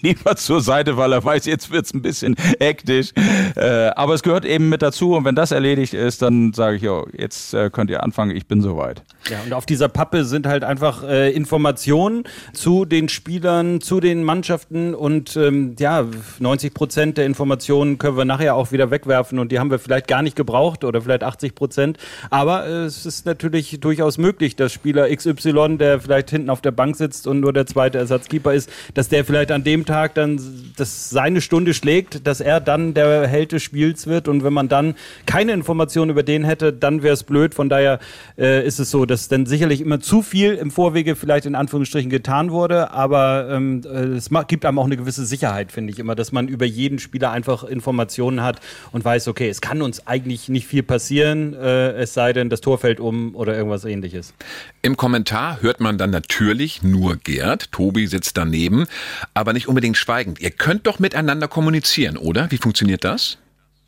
lieber 0.00 0.36
zur 0.36 0.60
Seite, 0.60 0.96
weil 0.96 1.12
er 1.12 1.24
weiß, 1.24 1.46
jetzt 1.46 1.72
wird's 1.72 1.92
ein 1.92 2.02
bisschen 2.02 2.36
hektisch. 2.60 3.10
Äh, 3.56 3.90
aber 3.96 4.14
es 4.14 4.22
gehört 4.22 4.44
eben 4.44 4.68
mit 4.68 4.80
dazu. 4.80 5.16
Und 5.16 5.24
wenn 5.24 5.34
das 5.34 5.50
erledigt 5.50 5.92
ist, 5.92 6.22
dann 6.22 6.52
sage 6.52 6.76
ich, 6.76 6.88
oh, 6.88 7.04
jetzt 7.12 7.52
äh, 7.52 7.68
könnt 7.68 7.90
ihr 7.90 8.04
anfangen, 8.04 8.36
ich 8.36 8.46
bin 8.46 8.62
soweit. 8.62 9.02
Ja, 9.28 9.40
und 9.44 9.52
auf 9.52 9.66
dieser 9.66 9.88
Pappe 9.88 10.24
sind 10.24 10.46
halt 10.46 10.62
einfach 10.62 11.02
Informationen 11.02 12.24
zu 12.52 12.84
den 12.84 13.08
Spielern, 13.08 13.80
zu 13.88 14.00
den 14.00 14.22
Mannschaften 14.22 14.94
und 14.94 15.34
ähm, 15.36 15.74
ja, 15.78 16.04
90 16.40 16.74
Prozent 16.74 17.16
der 17.16 17.24
Informationen 17.24 17.96
können 17.96 18.18
wir 18.18 18.26
nachher 18.26 18.54
auch 18.54 18.70
wieder 18.70 18.90
wegwerfen 18.90 19.38
und 19.38 19.50
die 19.50 19.58
haben 19.58 19.70
wir 19.70 19.78
vielleicht 19.78 20.08
gar 20.08 20.20
nicht 20.20 20.36
gebraucht 20.36 20.84
oder 20.84 21.00
vielleicht 21.00 21.24
80 21.24 21.54
Prozent. 21.54 21.96
Aber 22.28 22.66
äh, 22.66 22.84
es 22.84 23.06
ist 23.06 23.24
natürlich 23.24 23.80
durchaus 23.80 24.18
möglich, 24.18 24.56
dass 24.56 24.74
Spieler 24.74 25.08
XY, 25.08 25.78
der 25.78 26.00
vielleicht 26.00 26.28
hinten 26.28 26.50
auf 26.50 26.60
der 26.60 26.70
Bank 26.70 26.96
sitzt 26.96 27.26
und 27.26 27.40
nur 27.40 27.54
der 27.54 27.64
zweite 27.64 27.96
Ersatzkeeper 27.96 28.52
ist, 28.52 28.68
dass 28.92 29.08
der 29.08 29.24
vielleicht 29.24 29.50
an 29.52 29.64
dem 29.64 29.86
Tag 29.86 30.14
dann 30.14 30.38
das 30.76 31.08
seine 31.08 31.40
Stunde 31.40 31.72
schlägt, 31.72 32.26
dass 32.26 32.42
er 32.42 32.60
dann 32.60 32.92
der 32.92 33.26
Held 33.26 33.52
des 33.52 33.62
Spiels 33.62 34.06
wird 34.06 34.28
und 34.28 34.44
wenn 34.44 34.52
man 34.52 34.68
dann 34.68 34.96
keine 35.24 35.52
Informationen 35.52 36.10
über 36.10 36.22
den 36.22 36.44
hätte, 36.44 36.74
dann 36.74 37.02
wäre 37.02 37.14
es 37.14 37.22
blöd. 37.22 37.54
Von 37.54 37.70
daher 37.70 38.00
äh, 38.36 38.66
ist 38.66 38.80
es 38.80 38.90
so, 38.90 39.06
dass 39.06 39.28
dann 39.28 39.46
sicherlich 39.46 39.80
immer 39.80 39.98
zu 39.98 40.20
viel 40.20 40.52
im 40.52 40.70
Vorwege 40.70 41.16
vielleicht 41.16 41.46
in 41.46 41.54
Anführungsstrichen 41.54 42.10
getan 42.10 42.50
wurde, 42.50 42.90
aber 42.90 43.48
ähm, 43.50 43.77
äh, 43.86 44.04
es 44.16 44.30
gibt 44.48 44.64
einem 44.64 44.78
auch 44.78 44.86
eine 44.86 44.96
gewisse 44.96 45.24
Sicherheit, 45.26 45.72
finde 45.72 45.92
ich 45.92 45.98
immer, 45.98 46.14
dass 46.14 46.32
man 46.32 46.48
über 46.48 46.64
jeden 46.64 46.98
Spieler 46.98 47.30
einfach 47.30 47.64
Informationen 47.64 48.42
hat 48.42 48.60
und 48.92 49.04
weiß, 49.04 49.28
okay, 49.28 49.48
es 49.48 49.60
kann 49.60 49.82
uns 49.82 50.06
eigentlich 50.06 50.48
nicht 50.48 50.66
viel 50.66 50.82
passieren, 50.82 51.54
äh, 51.54 51.92
es 51.92 52.14
sei 52.14 52.32
denn, 52.32 52.50
das 52.50 52.60
Tor 52.60 52.78
fällt 52.78 53.00
um 53.00 53.34
oder 53.34 53.56
irgendwas 53.56 53.84
ähnliches. 53.84 54.34
Im 54.82 54.96
Kommentar 54.96 55.62
hört 55.62 55.80
man 55.80 55.98
dann 55.98 56.10
natürlich 56.10 56.82
nur 56.82 57.16
Gerd, 57.16 57.72
Tobi 57.72 58.06
sitzt 58.06 58.36
daneben, 58.36 58.86
aber 59.34 59.52
nicht 59.52 59.68
unbedingt 59.68 59.96
schweigend. 59.96 60.40
Ihr 60.40 60.50
könnt 60.50 60.86
doch 60.86 60.98
miteinander 60.98 61.48
kommunizieren, 61.48 62.16
oder? 62.16 62.50
Wie 62.50 62.58
funktioniert 62.58 63.04
das? 63.04 63.38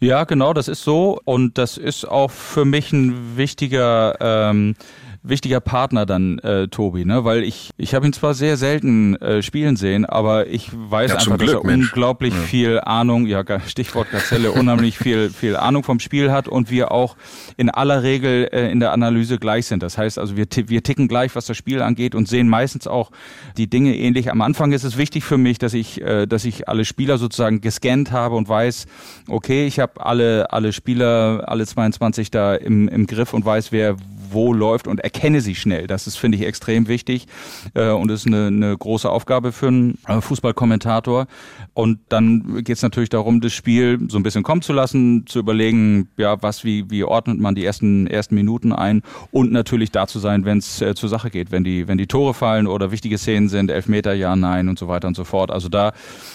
Ja, 0.02 0.24
genau, 0.24 0.54
das 0.54 0.68
ist 0.68 0.82
so 0.82 1.20
und 1.24 1.58
das 1.58 1.76
ist 1.76 2.06
auch 2.06 2.30
für 2.30 2.64
mich 2.64 2.90
ein 2.90 3.36
wichtiger 3.36 4.16
ähm, 4.18 4.74
wichtiger 5.22 5.60
Partner 5.60 6.06
dann, 6.06 6.38
äh, 6.38 6.68
Tobi, 6.68 7.04
ne? 7.04 7.24
Weil 7.24 7.42
ich, 7.42 7.70
ich 7.76 7.94
habe 7.94 8.06
ihn 8.06 8.12
zwar 8.12 8.32
sehr 8.34 8.56
selten 8.56 9.16
äh, 9.16 9.42
spielen 9.42 9.76
sehen, 9.76 10.06
aber 10.06 10.46
ich 10.46 10.70
weiß 10.72 11.10
Ja, 11.10 11.16
einfach, 11.18 11.36
dass 11.36 11.48
er 11.48 11.54
Glück, 11.54 11.64
Mensch. 11.64 11.88
unglaublich 11.88 12.32
Ja. 12.34 12.40
viel 12.40 12.80
Ahnung, 12.80 13.26
ja, 13.26 13.44
Stichwort 13.66 14.10
Gazelle, 14.10 14.52
unheimlich 14.52 14.96
viel, 14.98 15.28
viel 15.30 15.56
Ahnung 15.56 15.82
vom 15.84 16.00
Spiel 16.00 16.32
hat 16.32 16.48
und 16.48 16.70
wir 16.70 16.90
auch 16.90 17.16
in 17.58 17.68
aller 17.68 18.02
Regel 18.02 18.48
äh, 18.52 18.70
in 18.70 18.80
der 18.80 18.92
Analyse 18.92 19.38
gleich 19.38 19.66
sind. 19.66 19.82
Das 19.82 19.98
heißt 19.98 20.18
also, 20.18 20.36
wir, 20.36 20.46
wir 20.66 20.82
ticken 20.82 21.06
gleich, 21.06 21.34
was 21.36 21.44
das 21.46 21.56
Spiel 21.56 21.82
angeht 21.82 22.14
und 22.14 22.26
sehen 22.26 22.48
meistens 22.48 22.86
auch 22.86 23.10
die 23.58 23.68
Dinge 23.68 23.96
ähnlich. 23.96 24.30
Am 24.30 24.40
Anfang 24.40 24.72
ist 24.72 24.84
es 24.84 24.96
wichtig 24.96 25.24
für 25.24 25.36
mich, 25.38 25.58
dass 25.58 25.74
ich, 25.74 26.00
äh, 26.00 26.26
dass 26.26 26.44
ich 26.46 26.66
alle 26.68 26.84
Spieler 26.86 27.18
sozusagen 27.18 27.60
gescannt 27.60 28.10
habe 28.10 28.36
und 28.36 28.48
weiß, 28.48 28.86
okay, 29.28 29.66
ich 29.66 29.80
habe 29.80 30.04
alle, 30.04 30.50
alle 30.52 30.72
Spieler, 30.72 31.44
alle 31.46 31.66
22 31.66 32.30
da 32.30 32.54
im, 32.54 32.88
im 32.88 33.06
Griff 33.06 33.34
und 33.34 33.44
weiß, 33.44 33.70
wer 33.70 33.96
wo 34.32 34.52
läuft 34.52 34.86
und 34.86 35.00
erkenne 35.00 35.40
sie 35.40 35.54
schnell. 35.54 35.86
Das 35.86 36.06
ist, 36.06 36.16
finde 36.16 36.38
ich, 36.38 36.46
extrem 36.46 36.88
wichtig 36.88 37.26
äh, 37.74 37.90
und 37.90 38.10
ist 38.10 38.26
eine, 38.26 38.46
eine 38.46 38.76
große 38.76 39.08
Aufgabe 39.08 39.52
für 39.52 39.68
einen 39.68 39.98
äh, 40.06 40.20
Fußballkommentator. 40.20 41.26
Und 41.74 42.00
dann 42.08 42.64
geht 42.64 42.76
es 42.76 42.82
natürlich 42.82 43.08
darum, 43.08 43.40
das 43.40 43.52
Spiel 43.52 43.98
so 44.08 44.18
ein 44.18 44.22
bisschen 44.22 44.42
kommen 44.42 44.62
zu 44.62 44.72
lassen, 44.72 45.26
zu 45.26 45.38
überlegen, 45.38 46.08
ja, 46.16 46.42
was, 46.42 46.64
wie, 46.64 46.90
wie 46.90 47.04
ordnet 47.04 47.40
man 47.40 47.54
die 47.54 47.64
ersten, 47.64 48.06
ersten 48.06 48.34
Minuten 48.34 48.72
ein 48.72 49.02
und 49.30 49.52
natürlich 49.52 49.90
da 49.90 50.06
zu 50.06 50.18
sein, 50.18 50.44
wenn 50.44 50.58
es 50.58 50.80
äh, 50.80 50.94
zur 50.94 51.08
Sache 51.08 51.30
geht, 51.30 51.52
wenn 51.52 51.64
die, 51.64 51.88
wenn 51.88 51.98
die 51.98 52.06
Tore 52.06 52.34
fallen 52.34 52.66
oder 52.66 52.90
wichtige 52.90 53.18
Szenen 53.18 53.48
sind, 53.48 53.70
Elfmeter, 53.70 54.12
ja, 54.12 54.36
nein 54.36 54.68
und 54.68 54.78
so 54.78 54.88
weiter 54.88 55.08
und 55.08 55.16
so 55.16 55.24
fort. 55.24 55.50
Also 55.50 55.68
da 55.68 55.92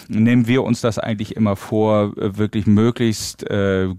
nehmen 0.07 0.47
wir 0.47 0.63
uns 0.63 0.81
das 0.81 0.99
eigentlich 0.99 1.35
immer 1.35 1.55
vor, 1.55 2.13
äh, 2.17 2.37
wirklich 2.37 2.65
möglichst 2.65 3.49
äh, 3.49 3.89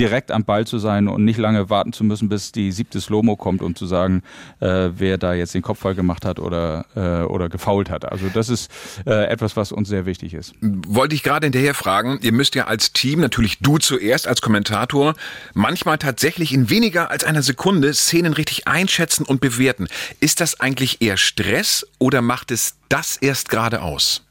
direkt 0.00 0.32
am 0.32 0.44
Ball 0.44 0.66
zu 0.66 0.78
sein 0.78 1.08
und 1.08 1.24
nicht 1.24 1.38
lange 1.38 1.68
warten 1.68 1.92
zu 1.92 2.04
müssen, 2.04 2.30
bis 2.30 2.52
die 2.52 2.72
siebte 2.72 3.00
Slomo 3.00 3.36
kommt, 3.36 3.60
um 3.60 3.76
zu 3.76 3.84
sagen, 3.86 4.22
äh, 4.60 4.88
wer 4.96 5.18
da 5.18 5.34
jetzt 5.34 5.54
den 5.54 5.60
Kopfball 5.60 5.94
gemacht 5.94 6.24
hat 6.24 6.38
oder, 6.38 6.86
äh, 6.96 7.24
oder 7.24 7.50
gefault 7.50 7.90
hat. 7.90 8.10
Also 8.10 8.26
das 8.32 8.48
ist 8.48 8.70
äh, 9.06 9.26
etwas, 9.26 9.56
was 9.56 9.72
uns 9.72 9.88
sehr 9.88 10.06
wichtig 10.06 10.32
ist. 10.32 10.54
Wollte 10.60 11.14
ich 11.14 11.22
gerade 11.22 11.46
hinterher 11.46 11.74
fragen, 11.74 12.18
ihr 12.22 12.32
müsst 12.32 12.54
ja 12.54 12.66
als 12.66 12.92
Team, 12.92 13.20
natürlich 13.20 13.58
du 13.58 13.76
zuerst 13.76 14.26
als 14.26 14.40
Kommentator, 14.40 15.14
manchmal 15.52 15.98
tatsächlich 15.98 16.54
in 16.54 16.70
weniger 16.70 17.10
als 17.10 17.22
einer 17.22 17.42
Sekunde 17.42 17.92
Szenen 17.92 18.32
richtig 18.32 18.66
einschätzen 18.66 19.26
und 19.26 19.42
bewerten. 19.42 19.86
Ist 20.18 20.40
das 20.40 20.60
eigentlich 20.60 21.02
eher 21.02 21.18
Stress 21.18 21.86
oder 21.98 22.22
macht 22.22 22.50
es 22.50 22.76
das 22.88 23.18
erst 23.18 23.50
gerade 23.50 23.82
aus? 23.82 24.22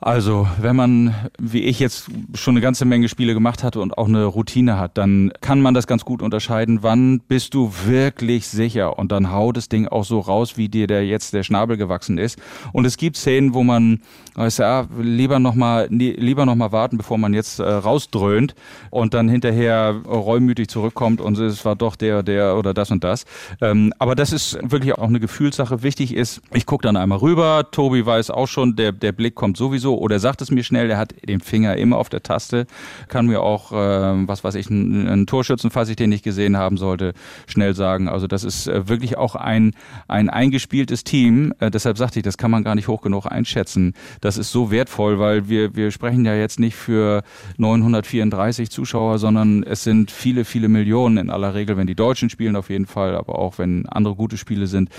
Also, 0.00 0.46
wenn 0.60 0.76
man, 0.76 1.14
wie 1.38 1.62
ich 1.62 1.80
jetzt 1.80 2.10
schon 2.34 2.52
eine 2.54 2.60
ganze 2.60 2.84
Menge 2.84 3.08
Spiele 3.08 3.32
gemacht 3.32 3.62
hatte 3.64 3.80
und 3.80 3.96
auch 3.96 4.06
eine 4.06 4.26
Routine 4.26 4.78
hat, 4.78 4.98
dann 4.98 5.32
kann 5.40 5.62
man 5.62 5.72
das 5.72 5.86
ganz 5.86 6.04
gut 6.04 6.20
unterscheiden, 6.20 6.82
wann 6.82 7.20
bist 7.20 7.54
du 7.54 7.72
wirklich 7.86 8.46
sicher 8.46 8.98
und 8.98 9.12
dann 9.12 9.32
hau 9.32 9.50
das 9.52 9.70
Ding 9.70 9.88
auch 9.88 10.04
so 10.04 10.20
raus, 10.20 10.58
wie 10.58 10.68
dir 10.68 10.86
der 10.86 11.06
jetzt 11.06 11.32
der 11.32 11.42
Schnabel 11.42 11.78
gewachsen 11.78 12.18
ist. 12.18 12.38
Und 12.72 12.84
es 12.84 12.98
gibt 12.98 13.16
Szenen, 13.16 13.54
wo 13.54 13.62
man, 13.62 14.02
weiß 14.34 14.58
ja, 14.58 14.86
lieber 15.00 15.38
noch 15.38 15.54
mal, 15.54 15.86
nie- 15.88 16.12
lieber 16.12 16.44
noch 16.44 16.56
mal 16.56 16.70
warten, 16.70 16.98
bevor 16.98 17.16
man 17.16 17.32
jetzt 17.32 17.58
äh, 17.60 17.62
rausdröhnt 17.62 18.54
und 18.90 19.14
dann 19.14 19.30
hinterher 19.30 19.94
reumütig 20.06 20.68
zurückkommt 20.68 21.22
und 21.22 21.38
es 21.38 21.64
war 21.64 21.76
doch 21.76 21.96
der, 21.96 22.22
der 22.22 22.58
oder 22.58 22.74
das 22.74 22.90
und 22.90 23.04
das. 23.04 23.24
Ähm, 23.62 23.94
aber 23.98 24.14
das 24.14 24.32
ist 24.32 24.58
wirklich 24.60 24.92
auch 24.98 25.08
eine 25.08 25.20
Gefühlssache. 25.20 25.82
Wichtig 25.82 26.14
ist, 26.14 26.42
ich 26.52 26.66
gucke 26.66 26.82
dann 26.82 26.96
einmal 26.98 27.18
rüber, 27.18 27.68
Tobi 27.70 28.04
weiß 28.04 28.30
auch 28.30 28.48
schon, 28.48 28.76
der, 28.76 28.92
der 28.92 29.12
Blick 29.12 29.34
kommt 29.34 29.56
sowieso 29.56 29.93
oder 29.98 30.18
sagt 30.18 30.42
es 30.42 30.50
mir 30.50 30.64
schnell, 30.64 30.88
der 30.88 30.98
hat 30.98 31.14
den 31.26 31.40
Finger 31.40 31.76
immer 31.76 31.98
auf 31.98 32.08
der 32.08 32.22
Taste, 32.22 32.66
kann 33.08 33.26
mir 33.26 33.42
auch, 33.42 33.72
ähm, 33.74 34.28
was 34.28 34.44
weiß 34.44 34.54
ich, 34.56 34.70
einen, 34.70 35.08
einen 35.08 35.26
Torschützen, 35.26 35.70
falls 35.70 35.88
ich 35.88 35.96
den 35.96 36.10
nicht 36.10 36.24
gesehen 36.24 36.56
haben 36.56 36.76
sollte, 36.76 37.12
schnell 37.46 37.74
sagen. 37.74 38.08
Also 38.08 38.26
das 38.26 38.44
ist 38.44 38.66
äh, 38.66 38.88
wirklich 38.88 39.16
auch 39.16 39.34
ein, 39.34 39.72
ein 40.08 40.30
eingespieltes 40.30 41.04
Team. 41.04 41.54
Äh, 41.60 41.70
deshalb 41.70 41.98
sagte 41.98 42.18
ich, 42.18 42.22
das 42.22 42.38
kann 42.38 42.50
man 42.50 42.64
gar 42.64 42.74
nicht 42.74 42.88
hoch 42.88 43.02
genug 43.02 43.26
einschätzen. 43.26 43.94
Das 44.20 44.36
ist 44.38 44.50
so 44.50 44.70
wertvoll, 44.70 45.18
weil 45.18 45.48
wir, 45.48 45.74
wir 45.76 45.90
sprechen 45.90 46.24
ja 46.24 46.34
jetzt 46.34 46.60
nicht 46.60 46.76
für 46.76 47.22
934 47.58 48.70
Zuschauer, 48.70 49.18
sondern 49.18 49.62
es 49.62 49.84
sind 49.84 50.10
viele, 50.10 50.44
viele 50.44 50.68
Millionen 50.68 51.18
in 51.18 51.30
aller 51.30 51.54
Regel, 51.54 51.76
wenn 51.76 51.86
die 51.86 51.94
Deutschen 51.94 52.30
spielen 52.30 52.56
auf 52.56 52.70
jeden 52.70 52.86
Fall, 52.86 53.16
aber 53.16 53.38
auch 53.38 53.58
wenn 53.58 53.86
andere 53.86 54.14
gute 54.14 54.36
Spiele 54.36 54.66
sind. 54.66 54.90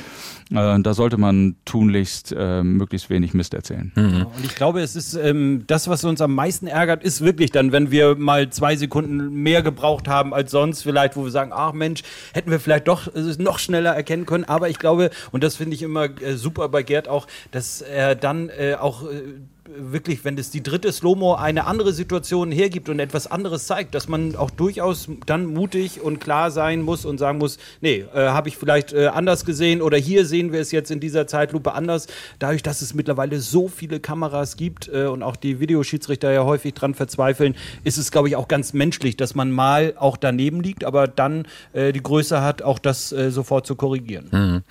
Äh, 0.51 0.79
da 0.79 0.93
sollte 0.93 1.17
man 1.17 1.55
tunlichst 1.65 2.35
äh, 2.37 2.63
möglichst 2.63 3.09
wenig 3.09 3.33
Mist 3.33 3.53
erzählen. 3.53 3.91
Und 4.35 4.45
ich 4.45 4.55
glaube, 4.55 4.74
es 4.81 4.95
ist 4.95 5.13
ähm, 5.15 5.63
das, 5.67 5.87
was 5.87 6.03
uns 6.03 6.21
am 6.21 6.33
meisten 6.33 6.67
ärgert, 6.67 7.03
ist 7.03 7.21
wirklich 7.21 7.51
dann, 7.51 7.71
wenn 7.71 7.91
wir 7.91 8.15
mal 8.15 8.49
zwei 8.49 8.75
Sekunden 8.75 9.33
mehr 9.43 9.61
gebraucht 9.61 10.07
haben 10.07 10.33
als 10.33 10.51
sonst, 10.51 10.83
vielleicht, 10.83 11.15
wo 11.15 11.23
wir 11.23 11.31
sagen, 11.31 11.51
ach 11.53 11.73
Mensch, 11.73 12.03
hätten 12.33 12.51
wir 12.51 12.59
vielleicht 12.59 12.87
doch 12.87 13.07
äh, 13.13 13.21
noch 13.37 13.59
schneller 13.59 13.95
erkennen 13.95 14.25
können. 14.25 14.45
Aber 14.45 14.69
ich 14.69 14.79
glaube, 14.79 15.09
und 15.31 15.43
das 15.43 15.55
finde 15.55 15.75
ich 15.75 15.81
immer 15.81 16.05
äh, 16.21 16.35
super 16.35 16.69
bei 16.69 16.83
Gerd 16.83 17.07
auch, 17.07 17.27
dass 17.51 17.81
er 17.81 18.15
dann 18.15 18.49
äh, 18.49 18.75
auch 18.79 19.03
äh, 19.03 19.21
wirklich, 19.67 20.23
wenn 20.23 20.37
es 20.37 20.51
die 20.51 20.63
dritte 20.63 20.91
Slow-Mo 20.91 21.35
eine 21.35 21.65
andere 21.65 21.93
Situation 21.93 22.51
hergibt 22.51 22.89
und 22.89 22.99
etwas 22.99 23.27
anderes 23.27 23.67
zeigt, 23.67 23.95
dass 23.95 24.07
man 24.07 24.35
auch 24.35 24.51
durchaus 24.51 25.09
dann 25.25 25.45
mutig 25.45 26.01
und 26.01 26.19
klar 26.19 26.51
sein 26.51 26.81
muss 26.81 27.05
und 27.05 27.17
sagen 27.17 27.39
muss, 27.39 27.57
nee, 27.81 28.05
äh, 28.13 28.27
habe 28.29 28.49
ich 28.49 28.57
vielleicht 28.57 28.93
äh, 28.93 29.07
anders 29.07 29.45
gesehen 29.45 29.81
oder 29.81 29.97
hier 29.97 30.25
sehen 30.25 30.51
wir 30.51 30.59
es 30.59 30.71
jetzt 30.71 30.91
in 30.91 30.99
dieser 30.99 31.27
Zeitlupe 31.27 31.73
anders. 31.73 32.07
Dadurch, 32.39 32.63
dass 32.63 32.81
es 32.81 32.93
mittlerweile 32.93 33.39
so 33.39 33.67
viele 33.67 33.99
Kameras 33.99 34.57
gibt 34.57 34.87
äh, 34.87 35.05
und 35.05 35.23
auch 35.23 35.35
die 35.35 35.59
Videoschiedsrichter 35.59 36.31
ja 36.31 36.43
häufig 36.43 36.73
dran 36.73 36.93
verzweifeln, 36.93 37.55
ist 37.83 37.97
es, 37.97 38.11
glaube 38.11 38.27
ich, 38.27 38.35
auch 38.35 38.47
ganz 38.47 38.73
menschlich, 38.73 39.17
dass 39.17 39.35
man 39.35 39.51
mal 39.51 39.93
auch 39.97 40.17
daneben 40.17 40.61
liegt, 40.61 40.83
aber 40.83 41.07
dann 41.07 41.47
äh, 41.73 41.91
die 41.91 42.03
Größe 42.03 42.41
hat, 42.41 42.61
auch 42.61 42.79
das 42.79 43.11
äh, 43.11 43.31
sofort 43.31 43.65
zu 43.65 43.75
korrigieren. 43.75 44.63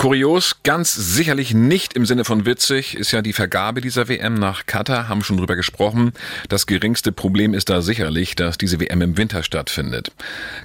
Kurios, 0.00 0.62
ganz 0.62 0.94
sicherlich 0.94 1.52
nicht 1.52 1.92
im 1.92 2.06
Sinne 2.06 2.24
von 2.24 2.46
witzig, 2.46 2.96
ist 2.96 3.12
ja 3.12 3.20
die 3.20 3.34
Vergabe 3.34 3.82
dieser 3.82 4.08
WM 4.08 4.32
nach 4.32 4.64
Katar, 4.64 5.08
haben 5.08 5.22
schon 5.22 5.36
drüber 5.36 5.56
gesprochen. 5.56 6.14
Das 6.48 6.64
geringste 6.64 7.12
Problem 7.12 7.52
ist 7.52 7.68
da 7.68 7.82
sicherlich, 7.82 8.34
dass 8.34 8.56
diese 8.56 8.80
WM 8.80 9.02
im 9.02 9.18
Winter 9.18 9.42
stattfindet. 9.42 10.10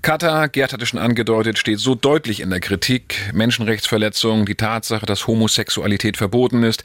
Katar, 0.01 0.47
Gerd 0.47 0.71
hatte 0.71 0.85
schon 0.85 1.01
angedeutet, 1.01 1.57
steht 1.57 1.79
so 1.79 1.95
deutlich 1.95 2.39
in 2.39 2.49
der 2.49 2.61
Kritik. 2.61 3.29
Menschenrechtsverletzungen, 3.33 4.45
die 4.45 4.55
Tatsache, 4.55 5.05
dass 5.05 5.27
Homosexualität 5.27 6.15
verboten 6.15 6.63
ist. 6.63 6.83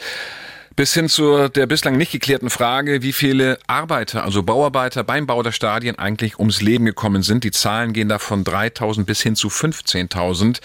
Bis 0.76 0.94
hin 0.94 1.08
zu 1.08 1.48
der 1.48 1.66
bislang 1.66 1.96
nicht 1.96 2.12
geklärten 2.12 2.48
Frage, 2.48 3.02
wie 3.02 3.12
viele 3.12 3.58
Arbeiter, 3.66 4.24
also 4.24 4.42
Bauarbeiter 4.42 5.02
beim 5.02 5.26
Bau 5.26 5.42
der 5.42 5.52
Stadien 5.52 5.98
eigentlich 5.98 6.38
ums 6.38 6.62
Leben 6.62 6.84
gekommen 6.84 7.22
sind. 7.22 7.44
Die 7.44 7.50
Zahlen 7.50 7.92
gehen 7.92 8.08
da 8.08 8.18
von 8.18 8.44
3000 8.44 9.06
bis 9.06 9.20
hin 9.20 9.34
zu 9.34 9.48
15.000. 9.48 10.60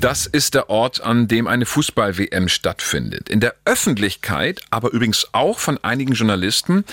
Das 0.00 0.26
ist 0.26 0.54
der 0.54 0.68
Ort, 0.68 1.00
an 1.00 1.28
dem 1.28 1.46
eine 1.46 1.64
Fußball-WM 1.64 2.48
stattfindet. 2.48 3.28
In 3.28 3.40
der 3.40 3.54
Öffentlichkeit, 3.64 4.60
aber 4.70 4.90
übrigens 4.90 5.28
auch 5.32 5.58
von 5.60 5.78
einigen 5.78 6.12
Journalisten, 6.12 6.84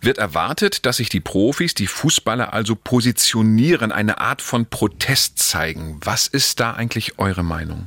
wird 0.00 0.18
erwartet, 0.18 0.86
dass 0.86 0.96
sich 0.96 1.10
die 1.10 1.20
Profis, 1.20 1.74
die 1.74 1.86
Fußballer 1.86 2.52
also 2.52 2.74
positionieren, 2.74 3.92
eine 3.92 4.18
Art 4.18 4.40
von 4.42 4.66
Protest 4.66 5.38
zeigen. 5.38 6.00
Was 6.02 6.26
ist 6.26 6.58
da 6.58 6.72
eigentlich 6.72 7.18
eure 7.18 7.44
Meinung? 7.44 7.86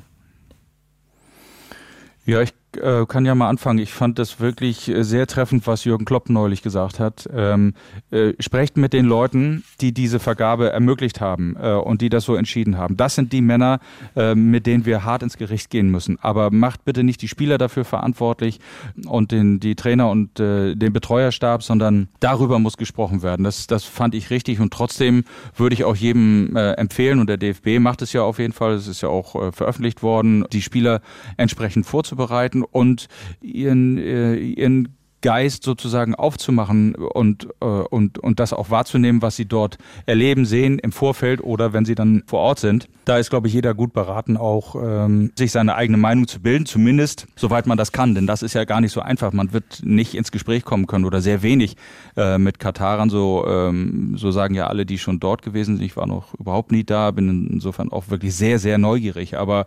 Ja, 2.26 2.42
ich 2.42 2.54
äh, 2.77 3.05
kann 3.08 3.25
ja 3.25 3.36
mal 3.36 3.50
anfangen. 3.50 3.79
Ich 3.79 3.94
fand 3.94 4.20
das 4.20 4.39
wirklich 4.39 4.89
äh, 4.89 5.03
sehr 5.03 5.27
treffend, 5.27 5.67
was 5.67 5.84
Jürgen 5.86 6.05
Klopp 6.05 6.29
neulich 6.29 6.62
gesagt 6.62 7.00
hat. 7.00 7.29
Ähm, 7.34 7.74
äh, 8.12 8.34
sprecht 8.39 8.77
mit 8.77 8.94
den 8.94 9.05
Leuten, 9.05 9.63
die 9.82 9.94
diese 9.94 10.20
Vergabe 10.20 10.72
ermöglicht 10.72 11.22
haben 11.22 11.55
äh, 11.62 11.74
und 11.74 12.01
die 12.01 12.10
das 12.10 12.25
so 12.25 12.36
entschieden 12.36 12.77
haben. 12.77 12.98
Das 12.98 13.15
sind 13.15 13.34
die 13.34 13.41
Männer, 13.41 13.79
äh, 14.15 14.36
mit 14.36 14.67
denen 14.67 14.86
wir 14.86 15.03
hart 15.03 15.24
ins 15.24 15.38
Gericht 15.38 15.70
gehen 15.70 15.89
müssen. 15.89 16.17
Aber 16.22 16.51
macht 16.51 16.86
bitte 16.86 17.03
nicht 17.03 17.22
die 17.22 17.27
Spieler 17.27 17.58
dafür 17.58 17.86
verantwortlich 17.86 18.60
und 19.08 19.32
den, 19.32 19.60
die 19.60 19.75
Trainer 19.75 20.10
und 20.10 20.39
äh, 20.39 20.75
den 20.75 20.94
Betreuerstab, 20.94 21.63
sondern 21.63 22.10
darüber 22.20 22.60
muss 22.60 22.77
gesprochen 22.77 23.24
werden. 23.24 23.44
Das, 23.44 23.67
das 23.67 23.84
fand 23.84 24.15
ich 24.15 24.29
richtig 24.29 24.60
und 24.60 24.74
trotzdem 24.74 25.24
würde 25.55 25.74
ich 25.74 25.84
auch 25.84 25.96
jedem 25.96 26.55
empfehlen 26.55 27.20
und 27.20 27.27
der 27.27 27.38
DFB 27.38 27.79
macht 27.79 28.01
es 28.01 28.13
ja 28.13 28.22
auf 28.22 28.39
jeden 28.39 28.53
Fall, 28.53 28.74
es 28.74 28.88
ist 28.88 29.01
ja 29.01 29.10
auch 29.10 29.53
veröffentlicht 29.53 30.03
worden, 30.03 30.46
die 30.51 30.62
Spieler 30.62 31.01
entsprechend 31.38 31.86
vorzubereiten 31.86 32.63
und 32.72 33.08
ihren, 33.42 33.98
äh, 33.98 34.36
ihren 34.36 34.90
Geist 35.25 35.63
sozusagen 35.63 36.13
aufzumachen 36.13 36.94
und, 36.94 37.48
äh, 37.60 37.65
und, 37.65 38.20
und 38.20 38.39
das 38.39 38.53
auch 38.53 38.70
wahrzunehmen, 38.70 39.24
was 39.24 39.36
sie 39.36 39.48
dort 39.48 39.79
erleben, 40.05 40.46
sehen 40.46 40.77
im 40.77 40.91
Vorfeld 40.91 41.44
oder 41.44 41.74
wenn 41.74 41.84
sie 41.84 41.96
dann 41.96 42.22
vor 42.27 42.41
Ort 42.41 42.60
sind. 42.60 42.88
Da 43.05 43.17
ist, 43.17 43.32
glaube 43.32 43.48
ich, 43.48 43.53
jeder 43.55 43.74
gut 43.74 43.91
beraten, 43.91 44.38
auch 44.38 44.75
ähm, 44.75 45.32
sich 45.36 45.51
seine 45.51 45.74
eigene 45.74 45.98
Meinung 45.98 46.27
zu 46.27 46.41
bilden, 46.41 46.67
zumindest 46.67 47.25
soweit 47.36 47.65
man 47.65 47.75
das 47.75 47.91
kann. 47.91 48.13
Denn 48.13 48.27
das 48.27 48.44
ist 48.44 48.53
ja 48.53 48.65
gar 48.65 48.82
nicht 48.82 48.91
so 48.91 49.01
einfach. 49.01 49.34
Man 49.34 49.51
wird 49.51 49.82
nicht 49.84 50.13
ins 50.13 50.32
Gespräch 50.32 50.63
kommen 50.63 50.86
können 50.86 51.05
oder 51.05 51.22
sehr 51.22 51.41
wenig 51.41 51.75
äh, 52.17 52.38
mit 52.38 52.60
Katarern. 52.60 53.10
So, 53.10 53.48
ähm, 53.48 54.13
so 54.17 54.29
sagen 54.29 54.53
ja 54.53 54.67
alle, 54.67 54.86
die 54.86 55.00
schon 55.00 55.20
dort 55.20 55.41
gewesen 55.41 55.77
sind. 55.77 55.86
Ich 55.86 55.98
war 55.98 56.05
noch 56.05 56.36
überhaupt 56.36 56.72
nie 56.72 56.84
da, 56.84 57.10
bin 57.10 57.50
insofern 57.51 57.91
auch 57.91 58.12
wirklich 58.12 58.36
sehr, 58.36 58.60
sehr 58.60 58.77
neugierig. 58.77 59.39
Aber 59.39 59.65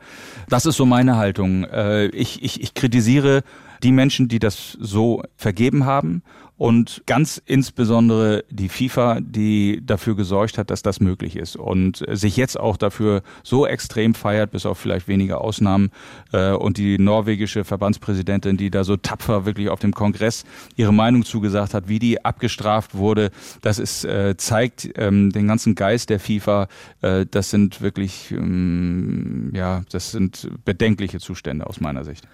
das 0.48 0.66
ist 0.66 0.76
so 0.76 0.86
meine 0.86 1.16
Haltung. 1.16 1.64
Äh, 1.64 2.06
ich, 2.10 2.44
ich, 2.44 2.62
ich 2.62 2.74
kritisiere 2.74 3.42
die 3.82 3.92
Menschen, 3.92 4.28
die 4.28 4.38
das 4.38 4.76
so 4.80 5.22
vergeben 5.36 5.84
haben 5.84 6.22
und 6.58 7.02
ganz 7.06 7.40
insbesondere 7.46 8.44
die 8.50 8.68
FIFA, 8.68 9.20
die 9.20 9.80
dafür 9.84 10.16
gesorgt 10.16 10.58
hat, 10.58 10.70
dass 10.70 10.82
das 10.82 11.00
möglich 11.00 11.36
ist 11.36 11.56
und 11.56 12.04
sich 12.10 12.36
jetzt 12.36 12.58
auch 12.58 12.76
dafür 12.76 13.22
so 13.44 13.66
extrem 13.66 14.14
feiert, 14.14 14.50
bis 14.50 14.66
auf 14.66 14.76
vielleicht 14.78 15.06
wenige 15.06 15.38
Ausnahmen 15.40 15.90
äh, 16.32 16.50
und 16.50 16.76
die 16.76 16.98
norwegische 16.98 17.64
Verbandspräsidentin, 17.64 18.56
die 18.56 18.70
da 18.70 18.82
so 18.82 18.96
tapfer 18.96 19.46
wirklich 19.46 19.68
auf 19.68 19.78
dem 19.78 19.92
Kongress 19.92 20.44
ihre 20.76 20.92
Meinung 20.92 21.24
zugesagt 21.24 21.74
hat, 21.74 21.88
wie 21.88 22.00
die 22.00 22.24
abgestraft 22.24 22.96
wurde, 22.96 23.30
das 23.62 23.78
ist 23.78 24.04
äh, 24.04 24.36
zeigt 24.36 24.90
ähm, 24.96 25.30
den 25.30 25.46
ganzen 25.46 25.76
Geist 25.76 26.10
der 26.10 26.18
FIFA. 26.18 26.68
Äh, 27.02 27.26
das 27.30 27.50
sind 27.50 27.80
wirklich 27.80 28.32
ähm, 28.32 29.52
ja, 29.54 29.82
das 29.92 30.10
sind 30.10 30.50
bedenkliche 30.64 31.20
Zustände 31.20 31.66
aus 31.66 31.80
meiner 31.80 32.04
Sicht. 32.04 32.26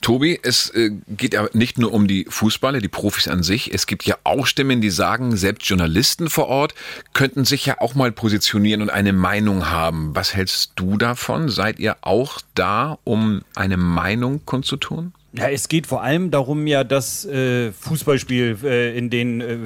Tobi, 0.00 0.38
es 0.42 0.72
geht 1.08 1.34
ja 1.34 1.48
nicht 1.52 1.78
nur 1.78 1.92
um 1.92 2.06
die 2.06 2.24
Fußballer, 2.28 2.80
die 2.80 2.88
Profis 2.88 3.26
an 3.26 3.42
sich. 3.42 3.57
Es 3.66 3.86
gibt 3.86 4.04
ja 4.04 4.16
auch 4.24 4.46
Stimmen, 4.46 4.80
die 4.80 4.90
sagen, 4.90 5.36
selbst 5.36 5.68
Journalisten 5.68 6.30
vor 6.30 6.46
Ort 6.46 6.74
könnten 7.12 7.44
sich 7.44 7.66
ja 7.66 7.80
auch 7.80 7.94
mal 7.94 8.12
positionieren 8.12 8.82
und 8.82 8.90
eine 8.90 9.12
Meinung 9.12 9.68
haben. 9.70 10.14
Was 10.14 10.34
hältst 10.34 10.72
du 10.76 10.96
davon? 10.96 11.48
Seid 11.48 11.78
ihr 11.78 11.96
auch 12.02 12.40
da, 12.54 12.98
um 13.04 13.42
eine 13.54 13.76
Meinung 13.76 14.44
kundzutun? 14.46 15.12
Ja, 15.34 15.50
es 15.50 15.68
geht 15.68 15.86
vor 15.86 16.02
allem 16.02 16.30
darum, 16.30 16.66
ja, 16.66 16.84
das 16.84 17.26
äh, 17.26 17.70
Fußballspiel 17.72 18.56
äh, 18.64 18.96
in, 18.96 19.10
den, 19.10 19.42
äh, 19.42 19.58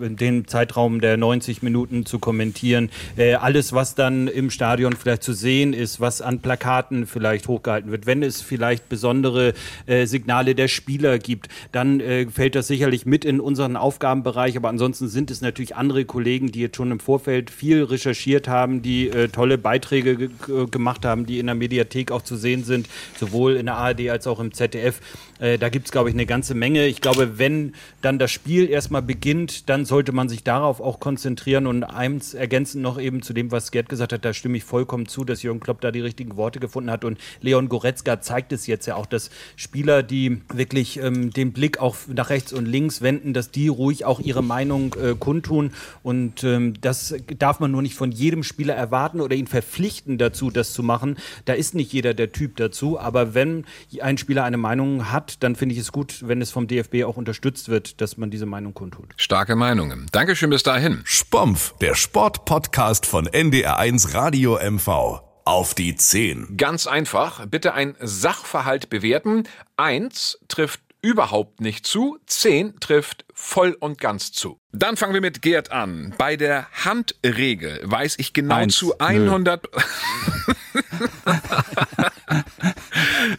in 0.00 0.16
dem 0.16 0.48
Zeitraum 0.48 1.02
der 1.02 1.18
90 1.18 1.62
Minuten 1.62 2.06
zu 2.06 2.18
kommentieren. 2.18 2.88
Äh, 3.18 3.34
alles, 3.34 3.74
was 3.74 3.94
dann 3.94 4.28
im 4.28 4.50
Stadion 4.50 4.94
vielleicht 4.94 5.22
zu 5.22 5.34
sehen 5.34 5.74
ist, 5.74 6.00
was 6.00 6.22
an 6.22 6.40
Plakaten 6.40 7.06
vielleicht 7.06 7.48
hochgehalten 7.48 7.90
wird. 7.90 8.06
Wenn 8.06 8.22
es 8.22 8.40
vielleicht 8.40 8.88
besondere 8.88 9.52
äh, 9.84 10.06
Signale 10.06 10.54
der 10.54 10.68
Spieler 10.68 11.18
gibt, 11.18 11.48
dann 11.70 12.00
äh, 12.00 12.26
fällt 12.30 12.54
das 12.54 12.66
sicherlich 12.66 13.04
mit 13.04 13.26
in 13.26 13.40
unseren 13.40 13.76
Aufgabenbereich. 13.76 14.56
Aber 14.56 14.70
ansonsten 14.70 15.08
sind 15.08 15.30
es 15.30 15.42
natürlich 15.42 15.76
andere 15.76 16.06
Kollegen, 16.06 16.50
die 16.50 16.60
jetzt 16.60 16.76
schon 16.76 16.90
im 16.92 16.98
Vorfeld 16.98 17.50
viel 17.50 17.82
recherchiert 17.84 18.48
haben, 18.48 18.80
die 18.80 19.10
tolle 19.32 19.58
Beiträge 19.58 20.16
ge 20.16 20.30
gemacht 20.70 21.04
haben, 21.04 21.26
die 21.26 21.38
in 21.38 21.46
der 21.46 21.54
Mediathek 21.54 22.10
auch 22.10 22.22
zu 22.22 22.36
sehen 22.36 22.64
sind, 22.64 22.88
sowohl 23.18 23.56
in 23.56 23.66
der 23.66 23.76
ARD 23.76 24.08
als 24.08 24.26
auch 24.26 24.40
im 24.40 24.52
ZDF. 24.52 25.00
Äh, 25.40 25.58
da 25.58 25.68
gibt 25.68 25.86
es, 25.86 25.92
glaube 25.92 26.08
ich, 26.08 26.14
eine 26.14 26.26
ganze 26.26 26.54
Menge. 26.54 26.86
Ich 26.86 27.00
glaube, 27.00 27.38
wenn 27.38 27.74
dann 28.02 28.18
das 28.18 28.30
Spiel 28.30 28.68
erstmal 28.68 29.02
beginnt, 29.02 29.68
dann 29.68 29.84
sollte 29.84 30.12
man 30.12 30.28
sich 30.28 30.44
darauf 30.44 30.80
auch 30.80 31.00
konzentrieren 31.00 31.66
und 31.66 31.84
eins 31.84 32.34
ergänzen 32.34 32.82
noch 32.82 33.00
eben 33.00 33.22
zu 33.22 33.32
dem, 33.32 33.50
was 33.50 33.70
Gerd 33.70 33.88
gesagt 33.88 34.12
hat, 34.12 34.24
da 34.24 34.32
stimme 34.32 34.58
ich 34.58 34.64
vollkommen 34.64 35.06
zu, 35.06 35.24
dass 35.24 35.42
Jürgen 35.42 35.60
Klopp 35.60 35.80
da 35.80 35.90
die 35.90 36.00
richtigen 36.00 36.36
Worte 36.36 36.60
gefunden 36.60 36.90
hat 36.90 37.04
und 37.04 37.18
Leon 37.40 37.68
Goretzka 37.68 38.20
zeigt 38.20 38.52
es 38.52 38.66
jetzt 38.66 38.86
ja 38.86 38.96
auch, 38.96 39.06
dass 39.06 39.30
Spieler, 39.56 40.02
die 40.02 40.42
wirklich 40.52 40.98
ähm, 40.98 41.30
den 41.30 41.52
Blick 41.52 41.80
auch 41.80 41.96
nach 42.08 42.30
rechts 42.30 42.52
und 42.52 42.66
links 42.66 43.00
wenden, 43.02 43.32
dass 43.32 43.50
die 43.50 43.68
ruhig 43.68 44.04
auch 44.04 44.20
ihre 44.20 44.42
Meinung 44.42 44.94
äh, 44.94 45.14
kundtun 45.18 45.72
und 46.02 46.44
ähm, 46.44 46.74
das 46.80 47.14
darf 47.38 47.60
man 47.60 47.70
nur 47.70 47.82
nicht 47.82 47.94
von 47.94 48.12
jedem 48.12 48.42
Spieler 48.42 48.74
erwarten 48.74 49.20
oder 49.20 49.36
ihn 49.36 49.46
verpflichten 49.46 50.18
dazu, 50.18 50.50
das 50.50 50.72
zu 50.72 50.82
machen. 50.82 51.16
Da 51.44 51.54
ist 51.54 51.74
nicht 51.74 51.92
jeder 51.92 52.14
der 52.14 52.32
Typ 52.32 52.56
dazu, 52.56 52.98
aber 52.98 53.34
wenn 53.34 53.64
ein 54.00 54.18
Spieler 54.18 54.44
eine 54.44 54.56
Meinung 54.56 54.99
hat, 55.10 55.42
dann 55.42 55.56
finde 55.56 55.74
ich 55.74 55.80
es 55.80 55.92
gut, 55.92 56.26
wenn 56.26 56.42
es 56.42 56.50
vom 56.50 56.66
DFB 56.66 57.04
auch 57.04 57.16
unterstützt 57.16 57.68
wird, 57.68 58.00
dass 58.00 58.16
man 58.16 58.30
diese 58.30 58.46
Meinung 58.46 58.74
kundtut. 58.74 59.14
Starke 59.16 59.56
Meinungen. 59.56 60.06
Dankeschön 60.12 60.50
bis 60.50 60.62
dahin. 60.62 61.00
Spompf, 61.04 61.74
der 61.80 61.94
Sportpodcast 61.94 63.06
von 63.06 63.28
NDR1 63.28 64.14
Radio 64.14 64.58
MV. 64.58 65.22
Auf 65.44 65.74
die 65.74 65.96
10. 65.96 66.56
Ganz 66.56 66.86
einfach. 66.86 67.46
Bitte 67.46 67.74
ein 67.74 67.96
Sachverhalt 68.00 68.90
bewerten. 68.90 69.44
Eins 69.76 70.38
trifft 70.48 70.80
überhaupt 71.02 71.60
nicht 71.60 71.86
zu, 71.86 72.18
10 72.26 72.78
trifft 72.80 73.24
voll 73.32 73.76
und 73.78 73.98
ganz 73.98 74.32
zu. 74.32 74.60
Dann 74.72 74.96
fangen 74.96 75.14
wir 75.14 75.20
mit 75.20 75.42
Gerd 75.42 75.72
an. 75.72 76.14
Bei 76.18 76.36
der 76.36 76.66
Handregel 76.84 77.80
weiß 77.84 78.16
ich 78.18 78.32
genau 78.32 78.54
Eins. 78.56 78.76
zu 78.76 78.98
100. 78.98 79.66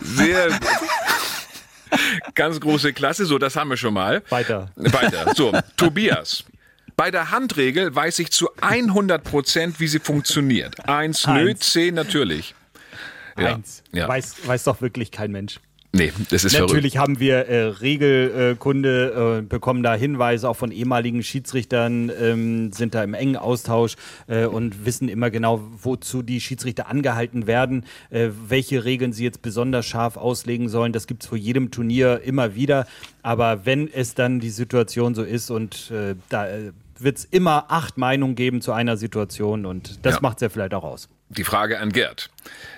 Sehr 0.01 0.47
gut. 0.49 0.59
Ganz 2.35 2.59
große 2.59 2.93
Klasse, 2.93 3.25
so, 3.25 3.37
das 3.37 3.55
haben 3.55 3.69
wir 3.69 3.77
schon 3.77 3.93
mal. 3.93 4.23
Weiter. 4.29 4.71
Weiter. 4.75 5.33
So, 5.35 5.51
Tobias. 5.77 6.43
Bei 6.95 7.09
der 7.11 7.31
Handregel 7.31 7.95
weiß 7.95 8.19
ich 8.19 8.31
zu 8.31 8.49
100 8.61 9.23
Prozent, 9.23 9.79
wie 9.79 9.87
sie 9.87 9.99
funktioniert. 9.99 10.87
Eins, 10.87 11.25
Eins. 11.25 11.43
nö, 11.43 11.55
zehn 11.55 11.95
natürlich. 11.95 12.53
Ja. 13.37 13.55
Eins. 13.55 13.83
Ja. 13.91 14.07
Weiß, 14.07 14.35
weiß 14.45 14.65
doch 14.65 14.81
wirklich 14.81 15.11
kein 15.11 15.31
Mensch. 15.31 15.59
Nee, 15.93 16.13
das 16.29 16.45
ist 16.45 16.53
Natürlich 16.53 16.93
verrückt. 16.93 16.97
haben 16.97 17.19
wir 17.19 17.47
äh, 17.47 17.63
Regelkunde, 17.65 19.39
äh, 19.39 19.41
bekommen 19.41 19.83
da 19.83 19.93
Hinweise 19.93 20.47
auch 20.47 20.55
von 20.55 20.71
ehemaligen 20.71 21.21
Schiedsrichtern, 21.21 22.09
ähm, 22.17 22.71
sind 22.71 22.95
da 22.95 23.03
im 23.03 23.13
engen 23.13 23.35
Austausch 23.35 23.95
äh, 24.27 24.45
und 24.45 24.85
wissen 24.85 25.09
immer 25.09 25.29
genau, 25.29 25.61
wozu 25.81 26.21
die 26.21 26.39
Schiedsrichter 26.39 26.87
angehalten 26.87 27.45
werden, 27.45 27.85
äh, 28.09 28.29
welche 28.47 28.85
Regeln 28.85 29.11
sie 29.11 29.25
jetzt 29.25 29.41
besonders 29.41 29.85
scharf 29.85 30.15
auslegen 30.15 30.69
sollen. 30.69 30.93
Das 30.93 31.07
gibt 31.07 31.23
es 31.23 31.29
vor 31.29 31.37
jedem 31.37 31.71
Turnier 31.71 32.21
immer 32.23 32.55
wieder. 32.55 32.87
Aber 33.21 33.65
wenn 33.65 33.91
es 33.91 34.15
dann 34.15 34.39
die 34.39 34.49
Situation 34.49 35.13
so 35.13 35.23
ist 35.23 35.51
und 35.51 35.91
äh, 35.91 36.15
da 36.29 36.47
äh, 36.47 36.71
wird 37.03 37.17
es 37.17 37.25
immer 37.25 37.65
acht 37.69 37.97
Meinungen 37.97 38.35
geben 38.35 38.61
zu 38.61 38.71
einer 38.73 38.97
Situation 38.97 39.65
und 39.65 40.05
das 40.05 40.15
ja. 40.15 40.21
macht 40.21 40.37
es 40.37 40.41
ja 40.41 40.49
vielleicht 40.49 40.73
auch 40.73 40.83
aus. 40.83 41.09
Die 41.29 41.43
Frage 41.43 41.79
an 41.79 41.91
Gerd. 41.91 42.29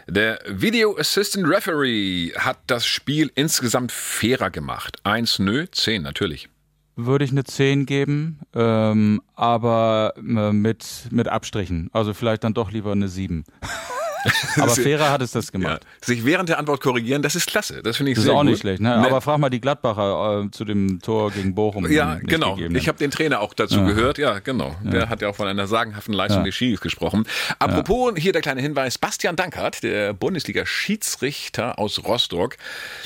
Der 0.08 0.40
Video 0.48 0.98
Assistant 0.98 1.48
Referee 1.48 2.32
hat 2.38 2.60
das 2.68 2.86
Spiel 2.86 3.32
insgesamt 3.36 3.92
fairer 3.92 4.52
gemacht. 4.52 4.98
Eins, 5.04 5.40
nö, 5.40 5.66
zehn, 5.72 6.04
natürlich. 6.04 6.50
Würde 6.96 7.26
ich 7.26 7.32
eine 7.32 7.44
10 7.44 7.88
geben, 7.88 8.40
ähm, 8.54 9.22
aber 9.34 10.14
äh, 10.18 10.52
mit, 10.52 10.86
mit 11.10 11.28
Abstrichen. 11.28 11.90
Also 11.92 12.14
vielleicht 12.14 12.44
dann 12.44 12.54
doch 12.54 12.72
lieber 12.72 12.92
eine 12.92 13.08
7. 13.08 13.44
Aber 14.58 14.70
Fairer 14.76 15.12
hat 15.12 15.22
es 15.22 15.32
das 15.32 15.52
gemacht. 15.52 15.82
Ja. 15.84 16.06
Sich 16.06 16.26
während 16.26 16.50
der 16.50 16.60
Antwort 16.60 16.82
korrigieren, 16.82 17.22
das 17.22 17.36
ist 17.36 17.48
klasse. 17.48 17.82
Das 17.84 17.98
finde 17.98 18.12
ich 18.12 18.16
das 18.16 18.24
sehr 18.26 18.34
ist 18.34 18.38
auch 18.38 18.42
gut. 18.42 18.52
nicht 18.52 18.62
schlecht. 18.62 18.82
Ne? 18.82 18.90
Ne? 18.90 19.06
Aber 19.08 19.22
frag 19.22 19.38
mal 19.40 19.50
die 19.50 19.60
Gladbacher 19.62 20.44
äh, 20.46 20.52
zu 20.52 20.66
dem 20.66 21.00
Tor 21.02 21.32
gegen 21.32 21.54
Bochum. 21.56 21.90
Ja, 21.92 22.16
genau. 22.22 22.58
Ich 22.58 22.88
habe 22.88 22.98
den 22.98 23.12
Trainer 23.12 23.42
auch 23.42 23.54
dazu 23.54 23.80
Ja. 23.80 23.86
gehört. 23.88 24.18
Ja, 24.18 24.40
genau. 24.40 24.76
Der 24.84 25.10
hat 25.10 25.22
ja 25.22 25.30
auch 25.30 25.36
von 25.36 25.48
einer 25.48 25.68
sagenhaften 25.68 26.14
Leistung 26.14 26.42
Ja. 26.42 26.46
des 26.46 26.56
Schiris 26.56 26.82
gesprochen. 26.82 27.26
Apropos, 27.60 28.14
hier 28.18 28.32
der 28.34 28.42
kleine 28.42 28.62
Hinweis, 28.62 28.98
Bastian 28.98 29.36
Dankert, 29.36 29.84
der 29.84 30.14
Bundesliga-Schiedsrichter 30.14 31.80
aus 31.80 32.04
Rostock, 32.04 32.58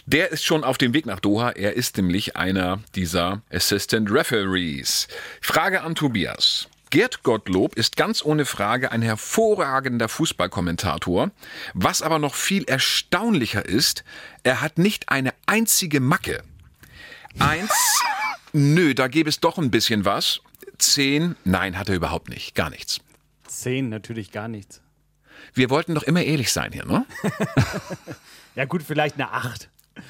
der 0.06 0.32
ist 0.32 0.44
schon 0.44 0.64
auf 0.64 0.78
dem 0.78 0.94
Weg 0.94 1.06
nach 1.06 1.20
Doha. 1.20 1.52
Er 1.52 1.74
ist 1.74 1.98
nämlich 1.98 2.36
einer 2.36 2.80
dieser 2.96 3.42
Assistant 3.52 4.12
Referees. 4.12 5.08
Frage 5.42 5.82
an 5.82 5.96
Tobias. 5.96 6.68
Gerd 6.90 7.24
Gottlob 7.24 7.76
ist 7.76 7.98
ganz 7.98 8.24
ohne 8.24 8.46
Frage 8.46 8.92
ein 8.92 9.02
hervorragender 9.02 10.08
Fußballkommentator. 10.08 11.32
Was 11.74 12.02
aber 12.02 12.20
noch 12.20 12.36
viel 12.36 12.64
erstaunlicher 12.64 13.66
ist, 13.66 14.04
er 14.44 14.62
hat 14.62 14.78
nicht 14.78 15.10
eine 15.10 15.34
einzige 15.46 16.00
Macke. 16.00 16.44
Eins, 17.40 17.72
nö, 18.54 18.94
da 18.94 19.08
gäbe 19.08 19.30
es 19.30 19.40
doch 19.40 19.58
ein 19.58 19.72
bisschen 19.72 20.06
was. 20.06 20.40
Zehn, 20.78 21.36
nein, 21.44 21.78
hat 21.78 21.90
er 21.90 21.96
überhaupt 21.96 22.30
nicht. 22.30 22.56
Gar 22.56 22.70
nichts. 22.70 23.00
Zehn 23.48 23.90
natürlich 23.90 24.32
gar 24.32 24.48
nichts. 24.48 24.82
Wir 25.54 25.70
wollten 25.70 25.94
doch 25.96 26.04
immer 26.04 26.24
ehrlich 26.24 26.52
sein 26.52 26.72
hier, 26.72 26.86
ne? 26.86 27.06
Ja 28.56 28.66
gut, 28.66 28.82
vielleicht 28.82 29.16
eine 29.16 29.32
Acht. 29.32 29.70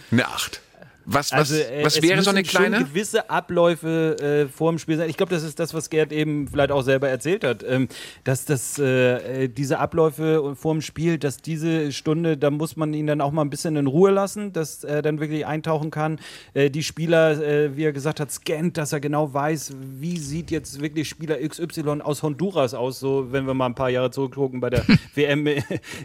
Eine 0.10 0.26
Acht. 0.26 0.62
Was, 1.10 1.32
was, 1.32 1.40
Also, 1.52 1.56
äh, 1.56 1.86
was 1.86 2.02
wäre 2.02 2.22
so 2.22 2.32
eine 2.32 2.42
müssen 2.42 2.52
schon 2.52 2.66
kleine? 2.66 2.84
gewisse 2.84 3.30
Abläufe 3.30 4.18
äh, 4.20 4.52
vor 4.52 4.74
dem 4.74 4.78
Spiel 4.78 4.98
sein. 4.98 5.10
Ich 5.10 5.16
glaube, 5.16 5.34
das 5.34 5.42
ist 5.42 5.58
das, 5.58 5.74
was 5.74 5.90
Gerd 5.90 6.12
eben 6.12 6.50
vielleicht 6.50 6.72
auch 6.72 6.82
selber 6.82 7.08
erzählt 7.08 7.46
hat, 7.46 7.64
ähm, 7.66 7.88
dass 8.26 8.44
das, 8.44 8.78
äh, 8.78 9.46
äh, 9.46 9.48
diese 9.48 9.80
Abläufe 9.80 10.54
vor 10.58 10.74
dem 10.74 10.82
Spiel, 10.82 11.18
dass 11.18 11.38
diese 11.38 11.94
Stunde, 11.94 12.36
da 12.36 12.52
muss 12.52 12.76
man 12.76 12.94
ihn 12.94 13.08
dann 13.08 13.22
auch 13.22 13.32
mal 13.32 13.44
ein 13.44 13.50
bisschen 13.50 13.78
in 13.78 13.88
Ruhe 13.88 14.12
lassen, 14.12 14.52
dass 14.52 14.84
er 14.84 15.02
dann 15.02 15.22
wirklich 15.22 15.46
eintauchen 15.46 15.92
kann. 15.92 16.20
Äh, 16.54 16.70
die 16.70 16.84
Spieler, 16.84 17.42
äh, 17.42 17.78
wie 17.78 17.86
er 17.86 17.94
gesagt 17.94 18.20
hat, 18.20 18.30
scannt, 18.30 18.76
dass 18.76 18.92
er 18.92 19.00
genau 19.00 19.34
weiß, 19.34 19.76
wie 20.00 20.18
sieht 20.18 20.52
jetzt 20.52 20.82
wirklich 20.82 21.08
Spieler 21.08 21.38
XY 21.40 22.02
aus 22.02 22.22
Honduras 22.22 22.74
aus, 22.74 23.00
so 23.00 23.32
wenn 23.32 23.48
wir 23.48 23.54
mal 23.54 23.68
ein 23.68 23.76
paar 23.76 23.90
Jahre 23.90 24.12
zurückgucken 24.12 24.60
bei 24.60 24.70
der 24.72 24.84
WM 25.16 25.48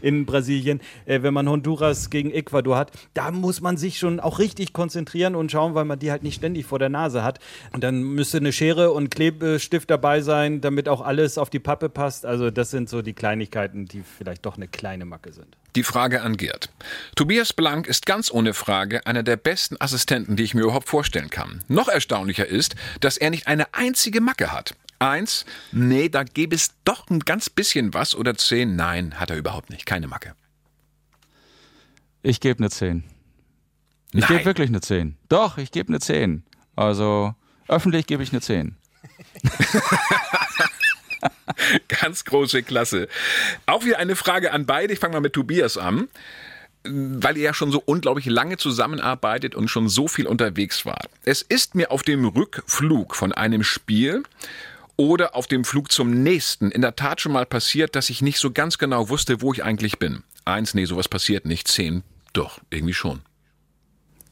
in 0.01 0.27
Brasilien, 0.27 0.81
wenn 1.07 1.35
man 1.35 1.49
Honduras 1.49 2.09
gegen 2.09 2.31
Ecuador 2.31 2.77
hat, 2.77 2.93
da 3.15 3.33
muss 3.33 3.61
man 3.61 3.77
sich 3.77 3.99
schon 3.99 4.21
auch 4.21 4.39
richtig 4.39 4.73
konzentrieren 4.73 4.92
und 5.35 5.51
schauen, 5.51 5.75
weil 5.75 5.85
man 5.85 5.99
die 5.99 6.11
halt 6.11 6.23
nicht 6.23 6.37
ständig 6.37 6.67
vor 6.67 6.79
der 6.79 6.89
Nase 6.89 7.23
hat. 7.23 7.39
Und 7.73 7.85
dann 7.85 8.03
müsste 8.03 8.39
eine 8.39 8.53
Schere 8.53 8.93
und 8.93 9.11
Klebestift 9.11 9.91
dabei 9.91 10.21
sein, 10.21 10.61
damit 10.61 10.89
auch 10.89 11.01
alles 11.01 11.39
auf 11.39 11.51
die 11.51 11.59
Pappe 11.59 11.89
passt. 11.89 12.27
Also 12.27 12.51
das 12.51 12.71
sind 12.71 12.89
so 12.89 13.03
die 13.03 13.13
Kleinigkeiten, 13.13 13.87
die 13.87 14.03
vielleicht 14.03 14.47
doch 14.47 14.57
eine 14.57 14.69
kleine 14.69 15.05
Macke 15.05 15.33
sind. 15.33 15.57
Die 15.75 15.85
Frage 15.85 16.21
an 16.21 16.37
Gerd. 16.37 16.69
Tobias 17.17 17.55
Blank 17.55 17.87
ist 17.87 18.05
ganz 18.05 18.31
ohne 18.31 18.53
Frage 18.53 19.07
einer 19.07 19.23
der 19.23 19.37
besten 19.37 19.77
Assistenten, 19.81 20.37
die 20.37 20.43
ich 20.43 20.55
mir 20.55 20.63
überhaupt 20.63 20.89
vorstellen 20.89 21.31
kann. 21.31 21.65
Noch 21.69 21.89
erstaunlicher 21.89 22.47
ist, 22.47 22.75
dass 23.01 23.17
er 23.17 23.31
nicht 23.31 23.47
eine 23.47 23.73
einzige 23.73 24.21
Macke 24.21 24.53
hat. 24.53 24.75
Eins, 24.99 25.47
nee, 25.73 26.09
da 26.09 26.25
gäbe 26.25 26.55
es 26.55 26.73
doch 26.85 27.09
ein 27.09 27.21
ganz 27.21 27.49
bisschen 27.49 27.95
was. 27.95 28.15
Oder 28.15 28.37
zehn, 28.37 28.77
nein, 28.77 29.19
hat 29.19 29.31
er 29.31 29.37
überhaupt 29.37 29.71
nicht. 29.71 29.87
Keine 29.87 30.07
Macke. 30.07 30.35
Ich 32.23 32.39
gebe 32.39 32.59
eine 32.61 32.71
10. 32.71 33.03
Ich 34.13 34.27
gebe 34.27 34.45
wirklich 34.45 34.69
eine 34.69 34.81
10. 34.81 35.17
Doch, 35.29 35.59
ich 35.59 35.71
gebe 35.71 35.89
eine 35.89 36.01
10. 36.01 36.43
Also 36.77 37.35
öffentlich 37.69 38.07
gebe 38.07 38.23
ich 38.23 38.33
eine 38.33 38.41
10. 38.41 38.77
Ganz 41.89 42.25
große 42.25 42.63
Klasse. 42.63 43.09
Auch 43.67 43.85
wieder 43.85 43.99
eine 43.99 44.17
Frage 44.17 44.53
an 44.53 44.67
beide. 44.67 44.93
Ich 44.93 44.99
fange 44.99 45.15
mal 45.15 45.21
mit 45.21 45.33
Tobias 45.33 45.77
an. 45.77 46.09
Weil 46.85 47.37
ihr 47.37 47.45
ja 47.45 47.55
schon 47.55 47.71
so 47.71 47.81
unglaublich 47.85 48.27
lange 48.27 48.57
zusammenarbeitet 48.57 49.55
und 49.55 49.69
schon 49.69 49.89
so 49.89 50.09
viel 50.09 50.27
unterwegs 50.27 50.85
wart. 50.85 51.09
Es 51.25 51.41
ist 51.41 51.77
mir 51.77 51.93
auf 51.93 52.03
dem 52.03 52.25
Rückflug 52.25 53.15
von 53.15 53.33
einem 53.33 53.63
Spiel 53.63 54.25
oder 54.97 55.37
auf 55.37 55.47
dem 55.47 55.65
Flug 55.65 55.93
zum 55.93 56.11
nächsten 56.11 56.73
in 56.73 56.83
der 56.83 56.97
Tat 56.97 57.21
schon 57.21 57.33
mal 57.33 57.47
passiert, 57.47 57.95
dass 57.95 58.11
ich 58.11 58.21
nicht 58.21 58.39
so 58.39 58.51
ganz 58.51 58.79
genau 58.79 59.09
wusste, 59.09 59.41
wo 59.41 59.53
ich 59.53 59.63
eigentlich 59.63 60.01
bin. 60.01 60.25
Eins, 60.45 60.75
nee, 60.75 60.85
sowas 60.85 61.09
passiert 61.09 61.47
nicht. 61.47 61.69
Zehn, 61.69 62.03
doch, 62.33 62.59
irgendwie 62.71 62.95
schon. 62.95 63.23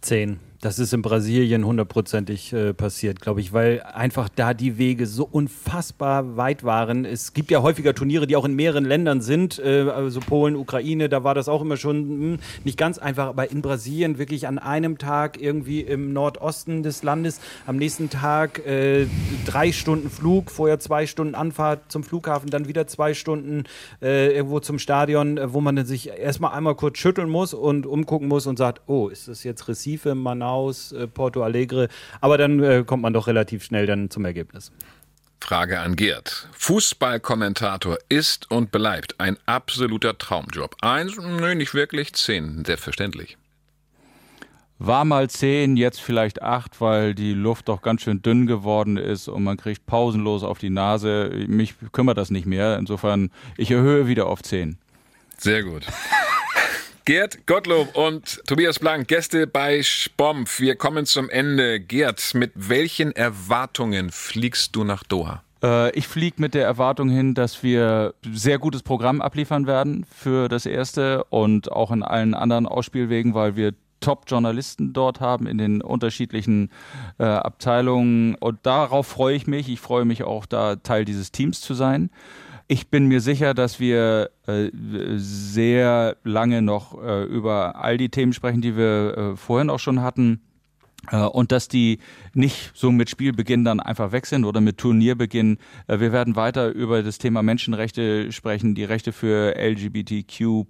Zehn. 0.00 0.40
Das 0.62 0.78
ist 0.78 0.92
in 0.92 1.00
Brasilien 1.00 1.64
hundertprozentig 1.64 2.52
äh, 2.52 2.74
passiert, 2.74 3.22
glaube 3.22 3.40
ich, 3.40 3.54
weil 3.54 3.80
einfach 3.80 4.28
da 4.28 4.52
die 4.52 4.76
Wege 4.76 5.06
so 5.06 5.24
unfassbar 5.24 6.36
weit 6.36 6.64
waren. 6.64 7.06
Es 7.06 7.32
gibt 7.32 7.50
ja 7.50 7.62
häufiger 7.62 7.94
Turniere, 7.94 8.26
die 8.26 8.36
auch 8.36 8.44
in 8.44 8.54
mehreren 8.54 8.84
Ländern 8.84 9.22
sind, 9.22 9.58
äh, 9.58 9.88
also 9.88 10.20
Polen, 10.20 10.56
Ukraine, 10.56 11.08
da 11.08 11.24
war 11.24 11.34
das 11.34 11.48
auch 11.48 11.62
immer 11.62 11.78
schon 11.78 11.96
hm, 11.96 12.38
nicht 12.64 12.76
ganz 12.76 12.98
einfach, 12.98 13.28
aber 13.28 13.50
in 13.50 13.62
Brasilien 13.62 14.18
wirklich 14.18 14.46
an 14.48 14.58
einem 14.58 14.98
Tag 14.98 15.40
irgendwie 15.40 15.80
im 15.80 16.12
Nordosten 16.12 16.82
des 16.82 17.02
Landes, 17.02 17.40
am 17.66 17.76
nächsten 17.76 18.10
Tag 18.10 18.58
äh, 18.66 19.06
drei 19.46 19.72
Stunden 19.72 20.10
Flug, 20.10 20.50
vorher 20.50 20.78
zwei 20.78 21.06
Stunden 21.06 21.34
Anfahrt 21.34 21.90
zum 21.90 22.04
Flughafen, 22.04 22.50
dann 22.50 22.68
wieder 22.68 22.86
zwei 22.86 23.14
Stunden 23.14 23.64
äh, 24.02 24.36
irgendwo 24.36 24.60
zum 24.60 24.78
Stadion, 24.78 25.40
wo 25.42 25.62
man 25.62 25.86
sich 25.86 26.10
erstmal 26.10 26.52
einmal 26.52 26.74
kurz 26.74 26.98
schütteln 26.98 27.30
muss 27.30 27.54
und 27.54 27.86
umgucken 27.86 28.28
muss 28.28 28.46
und 28.46 28.58
sagt, 28.58 28.82
oh, 28.88 29.08
ist 29.08 29.26
das 29.26 29.42
jetzt 29.42 29.66
Recife, 29.66 30.14
Manaus, 30.14 30.49
äh, 30.92 31.06
Porto 31.06 31.42
Alegre? 31.42 31.88
Aber 32.20 32.38
dann 32.38 32.62
äh, 32.62 32.84
kommt 32.86 33.02
man 33.02 33.12
doch 33.12 33.26
relativ 33.26 33.64
schnell 33.64 33.86
dann 33.86 34.10
zum 34.10 34.24
Ergebnis. 34.24 34.72
Frage 35.40 35.80
an 35.80 35.96
Gerd. 35.96 36.48
Fußballkommentator 36.52 37.98
ist 38.08 38.50
und 38.50 38.70
bleibt 38.70 39.18
ein 39.18 39.36
absoluter 39.46 40.16
Traumjob. 40.16 40.76
Eins, 40.80 41.16
nö, 41.16 41.54
nicht 41.54 41.74
wirklich. 41.74 42.12
Zehn, 42.12 42.64
selbstverständlich. 42.64 43.36
War 44.78 45.04
mal 45.04 45.28
10, 45.28 45.76
jetzt 45.76 46.00
vielleicht 46.00 46.40
8, 46.40 46.80
weil 46.80 47.14
die 47.14 47.34
Luft 47.34 47.68
doch 47.68 47.82
ganz 47.82 48.02
schön 48.02 48.22
dünn 48.22 48.46
geworden 48.46 48.96
ist 48.96 49.28
und 49.28 49.42
man 49.42 49.56
kriegt 49.56 49.86
pausenlos 49.86 50.42
auf 50.42 50.58
die 50.58 50.70
Nase. 50.70 51.30
Mich 51.48 51.74
kümmert 51.92 52.16
das 52.16 52.30
nicht 52.30 52.46
mehr. 52.46 52.78
Insofern, 52.78 53.30
ich 53.56 53.70
erhöhe 53.70 54.06
wieder 54.06 54.26
auf 54.26 54.42
10. 54.42 54.78
Sehr 55.36 55.64
gut. 55.64 55.84
Gerd 57.04 57.46
Gottlob 57.46 57.96
und 57.96 58.42
Tobias 58.46 58.78
Blank, 58.78 59.08
Gäste 59.08 59.46
bei 59.46 59.82
Spompf. 59.82 60.60
Wir 60.60 60.76
kommen 60.76 61.06
zum 61.06 61.30
Ende. 61.30 61.80
Gerd, 61.80 62.34
mit 62.34 62.52
welchen 62.54 63.12
Erwartungen 63.12 64.10
fliegst 64.10 64.76
du 64.76 64.84
nach 64.84 65.02
Doha? 65.02 65.42
Äh, 65.62 65.90
ich 65.96 66.06
fliege 66.06 66.36
mit 66.40 66.54
der 66.54 66.64
Erwartung 66.64 67.08
hin, 67.08 67.34
dass 67.34 67.62
wir 67.62 68.14
sehr 68.30 68.58
gutes 68.58 68.82
Programm 68.82 69.22
abliefern 69.22 69.66
werden 69.66 70.04
für 70.14 70.48
das 70.48 70.66
erste 70.66 71.24
und 71.24 71.72
auch 71.72 71.90
in 71.90 72.02
allen 72.02 72.34
anderen 72.34 72.66
Ausspielwegen, 72.66 73.34
weil 73.34 73.56
wir 73.56 73.72
Top-Journalisten 74.00 74.92
dort 74.92 75.20
haben 75.20 75.46
in 75.46 75.58
den 75.58 75.82
unterschiedlichen 75.82 76.70
äh, 77.18 77.24
Abteilungen. 77.24 78.34
Und 78.34 78.58
darauf 78.64 79.06
freue 79.06 79.36
ich 79.36 79.46
mich. 79.46 79.68
Ich 79.68 79.80
freue 79.80 80.04
mich 80.04 80.24
auch, 80.24 80.46
da 80.46 80.76
Teil 80.76 81.04
dieses 81.04 81.32
Teams 81.32 81.60
zu 81.60 81.74
sein. 81.74 82.10
Ich 82.72 82.86
bin 82.86 83.06
mir 83.06 83.20
sicher, 83.20 83.52
dass 83.52 83.80
wir 83.80 84.30
äh, 84.46 84.70
sehr 85.16 86.16
lange 86.22 86.62
noch 86.62 87.02
äh, 87.02 87.24
über 87.24 87.74
all 87.74 87.98
die 87.98 88.10
Themen 88.10 88.32
sprechen, 88.32 88.60
die 88.60 88.76
wir 88.76 89.18
äh, 89.32 89.36
vorhin 89.36 89.70
auch 89.70 89.80
schon 89.80 90.02
hatten. 90.02 90.40
Und 91.32 91.50
dass 91.50 91.66
die 91.66 91.98
nicht 92.34 92.72
so 92.74 92.92
mit 92.92 93.08
Spielbeginn 93.08 93.64
dann 93.64 93.80
einfach 93.80 94.12
weg 94.12 94.26
sind 94.26 94.44
oder 94.44 94.60
mit 94.60 94.76
Turnierbeginn. 94.76 95.56
Wir 95.88 96.12
werden 96.12 96.36
weiter 96.36 96.68
über 96.68 97.02
das 97.02 97.16
Thema 97.16 97.42
Menschenrechte 97.42 98.30
sprechen, 98.32 98.74
die 98.74 98.84
Rechte 98.84 99.12
für 99.12 99.56
LGBTQ 99.56 100.66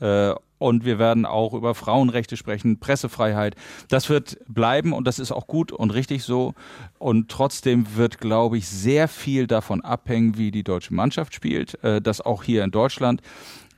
äh, 0.00 0.34
und 0.58 0.84
wir 0.84 0.98
werden 0.98 1.26
auch 1.26 1.54
über 1.54 1.74
Frauenrechte 1.74 2.36
sprechen, 2.36 2.78
Pressefreiheit. 2.78 3.56
Das 3.88 4.08
wird 4.08 4.38
bleiben 4.48 4.92
und 4.92 5.06
das 5.06 5.18
ist 5.18 5.32
auch 5.32 5.46
gut 5.46 5.72
und 5.72 5.92
richtig 5.92 6.24
so. 6.24 6.54
Und 6.98 7.30
trotzdem 7.30 7.96
wird, 7.96 8.18
glaube 8.18 8.58
ich, 8.58 8.68
sehr 8.68 9.08
viel 9.08 9.46
davon 9.46 9.82
abhängen, 9.82 10.38
wie 10.38 10.50
die 10.50 10.64
deutsche 10.64 10.94
Mannschaft 10.94 11.34
spielt, 11.34 11.82
äh, 11.84 12.00
dass 12.00 12.20
auch 12.20 12.42
hier 12.42 12.64
in 12.64 12.70
Deutschland 12.70 13.22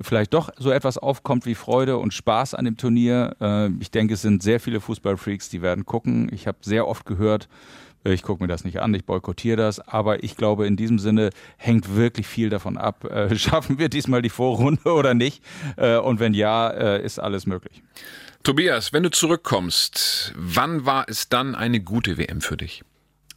vielleicht 0.01 0.33
doch 0.35 0.51
so 0.57 0.71
etwas 0.71 0.97
aufkommt 0.97 1.45
wie 1.47 1.55
Freude 1.57 1.99
und 1.99 2.15
Spaß 2.15 2.55
an 2.55 2.65
dem 2.65 2.77
Turnier. 2.77 3.35
Äh, 3.41 3.71
Ich 3.81 3.91
denke, 3.91 4.15
es 4.15 4.23
sind 4.23 4.43
sehr 4.43 4.61
viele 4.61 4.81
Fußballfreaks, 4.81 5.49
die 5.49 5.63
werden 5.63 5.85
gucken. 5.85 6.29
Ich 6.33 6.47
habe 6.47 6.59
sehr 6.61 6.87
oft 6.87 7.05
gehört, 7.05 7.49
ich 8.05 8.23
gucke 8.23 8.43
mir 8.43 8.49
das 8.49 8.65
nicht 8.65 8.81
an, 8.81 8.95
ich 8.95 9.05
boykottiere 9.05 9.57
das, 9.57 9.81
aber 9.81 10.23
ich 10.25 10.37
glaube, 10.37 10.67
in 10.67 10.77
diesem 10.77 10.99
Sinne 10.99 11.31
hängt 11.57 11.95
wirklich 11.95 12.27
viel 12.27 12.49
davon 12.51 12.77
ab. 12.77 13.05
Äh, 13.05 13.37
Schaffen 13.39 13.79
wir 13.79 13.89
diesmal 13.89 14.23
die 14.23 14.31
Vorrunde 14.31 14.93
oder 14.93 15.15
nicht? 15.15 15.43
Äh, 15.77 15.97
Und 15.97 16.21
wenn 16.21 16.35
ja, 16.35 16.69
äh, 16.71 17.05
ist 17.05 17.19
alles 17.19 17.47
möglich. 17.47 17.83
Tobias, 18.45 18.93
wenn 18.93 19.03
du 19.03 19.11
zurückkommst, 19.11 20.33
wann 20.37 20.87
war 20.87 21.07
es 21.09 21.29
dann 21.29 21.55
eine 21.55 21.81
gute 21.81 22.17
WM 22.19 22.41
für 22.41 22.57
dich? 22.57 22.83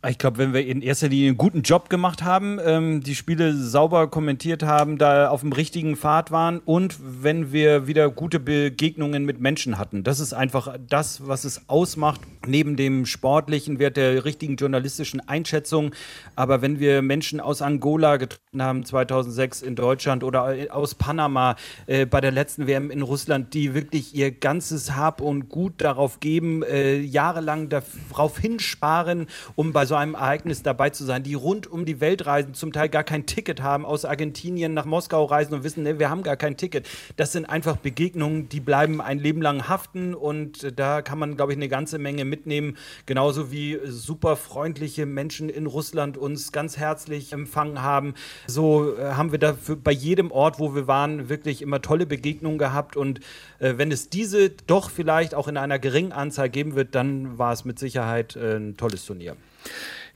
Ich 0.10 0.18
glaube, 0.18 0.40
wenn 0.40 0.52
wir 0.52 0.66
in 0.66 0.82
erster 0.82 1.10
Linie 1.10 1.28
einen 1.28 1.38
guten 1.38 1.62
Job 1.62 1.88
gemacht 1.88 2.24
haben, 2.24 2.58
ähm, 2.66 3.02
die 3.02 3.14
Spiele 3.14 3.56
sauber 3.56 4.08
kommentiert 4.08 4.64
haben, 4.64 4.98
da 4.98 5.30
auf 5.30 5.42
dem 5.42 5.54
richtigen 5.54 5.96
Pfad 5.96 6.32
waren 6.32 6.58
und 6.58 6.98
wenn 7.22 7.52
wir 7.52 7.86
wieder 7.86 8.10
gute 8.10 8.40
Begegnungen 8.40 9.26
mit 9.26 9.40
Menschen 9.40 9.78
hatten. 9.78 10.04
Das 10.04 10.20
ist 10.20 10.34
einfach 10.34 10.76
das, 10.88 11.28
was 11.28 11.44
es 11.44 11.70
ausmacht, 11.70 12.20
neben 12.48 12.78
dem 12.78 13.06
sportlichen 13.06 13.78
Wert 13.78 13.96
der 13.96 14.26
richtigen 14.26 14.56
journalistischen 14.56 15.20
Einschätzung. 15.20 15.94
Aber 16.36 16.64
wenn 16.64 16.80
wir 16.80 17.04
Menschen 17.04 17.40
aus 17.40 17.62
Angola 17.62 18.18
getroffen 18.18 18.64
haben, 18.64 18.84
2006 18.84 19.62
in 19.62 19.76
Deutschland 19.76 20.24
oder 20.24 20.56
aus 20.72 20.96
Panama 20.96 21.56
äh, 21.86 22.08
bei 22.08 22.22
der 22.22 22.32
letzten 22.32 22.66
WM 22.66 22.90
in 22.90 23.04
Russland, 23.04 23.54
die 23.54 23.76
wirklich 23.76 24.16
ihr 24.16 24.32
ganzes 24.32 24.96
Hab 24.96 25.22
und 25.22 25.48
Gut 25.48 25.74
darauf 25.78 26.20
geben, 26.20 26.64
äh, 26.64 26.98
jahrelang 26.98 27.70
darauf 27.70 28.40
hinsparen, 28.40 29.28
um 29.56 29.74
bei 29.74 29.86
so 29.91 29.91
einem 29.96 30.16
Ereignis 30.16 30.64
dabei 30.64 30.90
zu 30.90 31.04
sein, 31.04 31.24
die 31.24 31.34
rund 31.34 31.68
um 31.68 31.86
die 31.86 32.00
Welt 32.00 32.26
reisen, 32.26 32.54
zum 32.54 32.72
Teil 32.72 32.90
gar 32.90 33.04
kein 33.04 33.26
Ticket 33.26 33.62
haben, 33.62 33.86
aus 33.86 34.06
Argentinien 34.06 34.74
nach 34.74 34.86
Moskau 34.86 35.26
reisen 35.26 35.54
und 35.54 35.64
wissen, 35.64 35.84
ne, 35.84 36.00
wir 36.00 36.10
haben 36.10 36.24
gar 36.24 36.38
kein 36.38 36.58
Ticket. 36.58 36.88
Das 37.16 37.32
sind 37.32 37.46
einfach 37.46 37.78
Begegnungen, 37.78 38.50
die 38.50 38.60
bleiben 38.60 39.02
ein 39.02 39.20
Leben 39.20 39.42
lang 39.42 39.68
haften 39.68 40.14
und 40.14 40.64
äh, 40.64 40.72
da 40.72 41.02
kann 41.02 41.20
man, 41.20 41.36
glaube 41.36 41.54
ich, 41.54 41.58
eine 41.58 41.70
ganze 41.70 42.00
Menge 42.00 42.26
mitnehmen. 42.26 42.78
Genauso 43.06 43.52
wie 43.52 43.80
super 43.86 44.36
freundliche 44.36 45.06
Menschen 45.06 45.50
in 45.50 45.66
Russland 45.66 46.18
uns 46.18 46.52
ganz 46.52 46.78
herzlich 46.78 47.34
empfangen 47.34 47.82
haben. 47.82 48.14
So 48.48 48.98
äh, 48.98 49.14
haben 49.14 49.32
wir 49.32 49.40
dafür 49.40 49.76
bei 49.76 49.92
jedem 49.92 50.32
Ort, 50.32 50.60
wo 50.60 50.76
wir 50.76 50.88
waren, 50.88 51.30
wirklich 51.30 51.62
immer 51.62 51.82
tolle 51.82 52.06
Begegnungen 52.06 52.58
gehabt 52.58 52.96
und 52.96 53.20
äh, 53.60 53.74
wenn 53.78 53.92
es 53.92 54.10
diese 54.10 54.50
doch 54.50 54.90
vielleicht 54.90 55.36
auch 55.36 55.48
in 55.48 55.58
einer 55.58 55.80
geringen 55.80 56.12
Anzahl 56.12 56.50
geben 56.50 56.76
wird, 56.76 56.96
dann 56.96 57.38
war 57.38 57.54
es 57.54 57.66
mit 57.66 57.80
Sicherheit 57.80 58.36
ein 58.36 58.78
tolles 58.78 59.06
Turnier. 59.06 59.36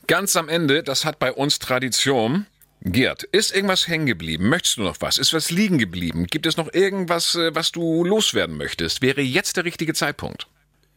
Ganz 0.07 0.35
am 0.35 0.49
Ende, 0.49 0.83
das 0.83 1.05
hat 1.05 1.19
bei 1.19 1.31
uns 1.31 1.59
Tradition. 1.59 2.45
Gerd, 2.81 3.23
ist 3.23 3.55
irgendwas 3.55 3.87
hängen 3.87 4.05
geblieben? 4.05 4.47
Möchtest 4.49 4.77
du 4.77 4.83
noch 4.83 4.97
was? 4.99 5.17
Ist 5.17 5.33
was 5.33 5.49
liegen 5.49 5.79
geblieben? 5.79 6.27
Gibt 6.27 6.45
es 6.45 6.57
noch 6.57 6.71
irgendwas, 6.71 7.33
äh, 7.33 7.55
was 7.55 7.71
du 7.71 8.03
loswerden 8.03 8.57
möchtest? 8.57 9.01
Wäre 9.01 9.21
jetzt 9.21 9.57
der 9.57 9.65
richtige 9.65 9.95
Zeitpunkt? 9.95 10.47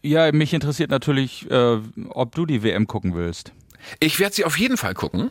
Ja, 0.03 0.31
mich 0.33 0.53
interessiert 0.53 0.91
natürlich, 0.91 1.51
äh, 1.51 1.79
ob 2.11 2.35
du 2.35 2.45
die 2.45 2.63
WM 2.63 2.87
gucken 2.87 3.15
willst. 3.15 3.53
Ich 4.01 4.21
werde 4.21 4.35
sie 4.35 4.45
auf 4.45 4.59
jeden 4.59 4.77
Fall 4.77 4.95
gucken. 4.95 5.31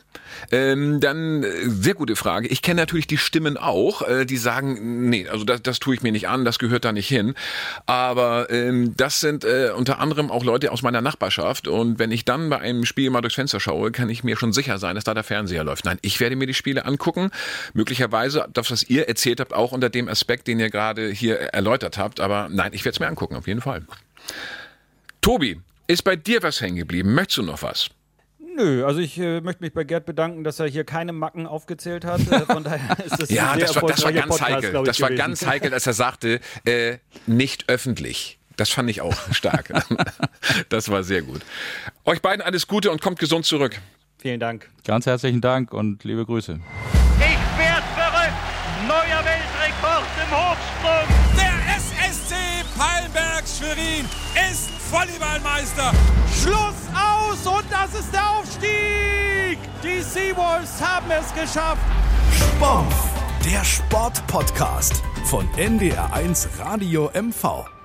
Ähm, 0.52 1.00
dann, 1.00 1.44
äh, 1.44 1.70
sehr 1.70 1.94
gute 1.94 2.16
Frage. 2.16 2.48
Ich 2.48 2.62
kenne 2.62 2.82
natürlich 2.82 3.08
die 3.08 3.18
Stimmen 3.18 3.58
auch, 3.58 4.02
äh, 4.08 4.26
die 4.26 4.38
sagen, 4.38 5.10
nee, 5.10 5.28
also 5.28 5.44
das, 5.44 5.62
das 5.62 5.80
tue 5.80 5.96
ich 5.96 6.02
mir 6.02 6.12
nicht 6.12 6.28
an, 6.28 6.46
das 6.46 6.60
gehört 6.60 6.86
da 6.86 6.92
nicht 6.92 7.08
hin. 7.08 7.36
Aber 7.86 8.50
ähm, 8.50 8.96
das 8.98 9.20
sind 9.20 9.44
äh, 9.44 9.72
unter 9.76 10.00
anderem 10.00 10.32
auch 10.32 10.44
Leute 10.44 10.72
aus 10.72 10.82
meiner 10.82 11.02
Nachbarschaft. 11.02 11.68
Und 11.68 12.00
wenn 12.00 12.12
ich 12.12 12.26
dann 12.26 12.50
bei 12.50 12.60
einem 12.60 12.86
Spiel 12.86 13.10
mal 13.10 13.22
durchs 13.22 13.36
Fenster 13.36 13.60
schaue, 13.60 13.92
kann 13.92 14.10
ich 14.10 14.24
mir 14.24 14.38
schon 14.38 14.54
sicher 14.54 14.78
sein, 14.78 14.96
dass 14.96 15.04
da 15.04 15.14
der 15.14 15.24
Fernseher 15.24 15.64
läuft. 15.64 15.86
Nein, 15.86 15.98
ich 16.02 16.20
werde 16.20 16.36
mir 16.36 16.48
die 16.48 16.54
Spiele 16.54 16.86
angucken. 16.86 17.32
Möglicherweise 17.74 18.48
das, 18.54 18.72
was 18.72 18.84
ihr 18.84 19.08
erzählt 19.08 19.40
habt, 19.40 19.54
auch 19.54 19.72
unter 19.72 19.90
dem 19.90 20.08
Aspekt, 20.08 20.48
den 20.48 20.60
ihr 20.60 20.70
gerade 20.70 21.10
hier 21.10 21.38
erläutert 21.38 21.98
habt. 21.98 22.20
Aber 22.20 22.50
nein, 22.52 22.72
ich 22.74 22.86
werde 22.86 22.96
es 22.96 23.00
mir 23.00 23.08
angucken, 23.08 23.36
auf 23.36 23.48
jeden 23.48 23.62
Fall. 23.62 23.86
Tobi, 25.22 25.60
ist 25.88 26.04
bei 26.04 26.16
dir 26.16 26.44
was 26.44 26.62
hängen 26.62 26.78
geblieben? 26.78 27.14
Möchtest 27.14 27.38
du 27.38 27.44
noch 27.44 27.62
was? 27.62 27.90
Nö, 28.58 28.84
also 28.84 29.00
ich 29.00 29.20
äh, 29.20 29.40
möchte 29.42 29.64
mich 29.64 29.72
bei 29.72 29.84
Gerd 29.84 30.08
bedanken, 30.08 30.44
dass 30.44 30.60
er 30.60 30.68
hier 30.68 30.84
keine 30.84 31.14
Macken 31.14 31.46
aufgezählt 31.46 32.04
hat. 32.06 32.22
Äh, 32.22 32.40
von 32.42 32.64
daher 32.64 32.98
ist 33.06 33.22
das 33.22 33.30
ja, 33.30 33.52
ein 33.52 33.60
das, 33.60 33.76
war, 33.76 33.84
das 33.84 34.04
war 34.04 34.12
ganz 34.12 34.28
Podcast, 34.30 34.52
heikel. 34.52 34.84
Das 34.84 35.00
war 35.02 35.12
ganz 35.12 35.46
heikel, 35.46 35.70
dass 35.70 35.86
er 35.86 35.94
sagte, 35.94 36.40
äh, 36.66 36.98
nicht 37.28 37.70
öffentlich. 37.70 38.40
Das 38.56 38.72
fand 38.72 38.90
ich 38.90 39.02
auch 39.02 39.16
stark. 39.32 39.72
das 40.70 40.90
war 40.90 41.04
sehr 41.04 41.22
gut. 41.22 41.42
Euch 42.04 42.20
beiden 42.24 42.42
alles 42.42 42.66
Gute 42.66 42.90
und 42.90 43.00
kommt 43.00 43.20
gesund 43.20 43.46
zurück. 43.46 43.80
Vielen 44.18 44.40
Dank. 44.40 44.68
Ganz 44.84 45.06
herzlichen 45.06 45.42
Dank 45.42 45.72
und 45.72 46.04
liebe 46.04 46.26
Grüße. 46.26 46.60
Ich 47.20 47.60
werd 47.60 47.84
verrückt. 47.94 48.34
Neuer 48.88 49.24
Weltrekord 49.24 50.08
im 50.24 50.32
Hochsprung. 50.36 51.16
Der 51.38 51.76
SSC 51.76 52.34
Palmberg 52.76 53.44
Schwerin 53.48 54.06
ist 54.52 54.72
Volleyballmeister. 54.92 55.92
Schluss 56.42 56.87
und 57.48 57.66
das 57.70 57.94
ist 58.00 58.14
der 58.14 58.30
Aufstieg. 58.30 59.58
Die 59.84 60.02
Seawolves 60.02 60.82
haben 60.82 61.10
es 61.12 61.34
geschafft. 61.34 61.82
Sport, 62.32 62.94
der 63.46 63.64
Sportpodcast 63.64 65.04
von 65.26 65.48
NDR1 65.58 66.48
Radio 66.60 67.10
MV. 67.14 67.77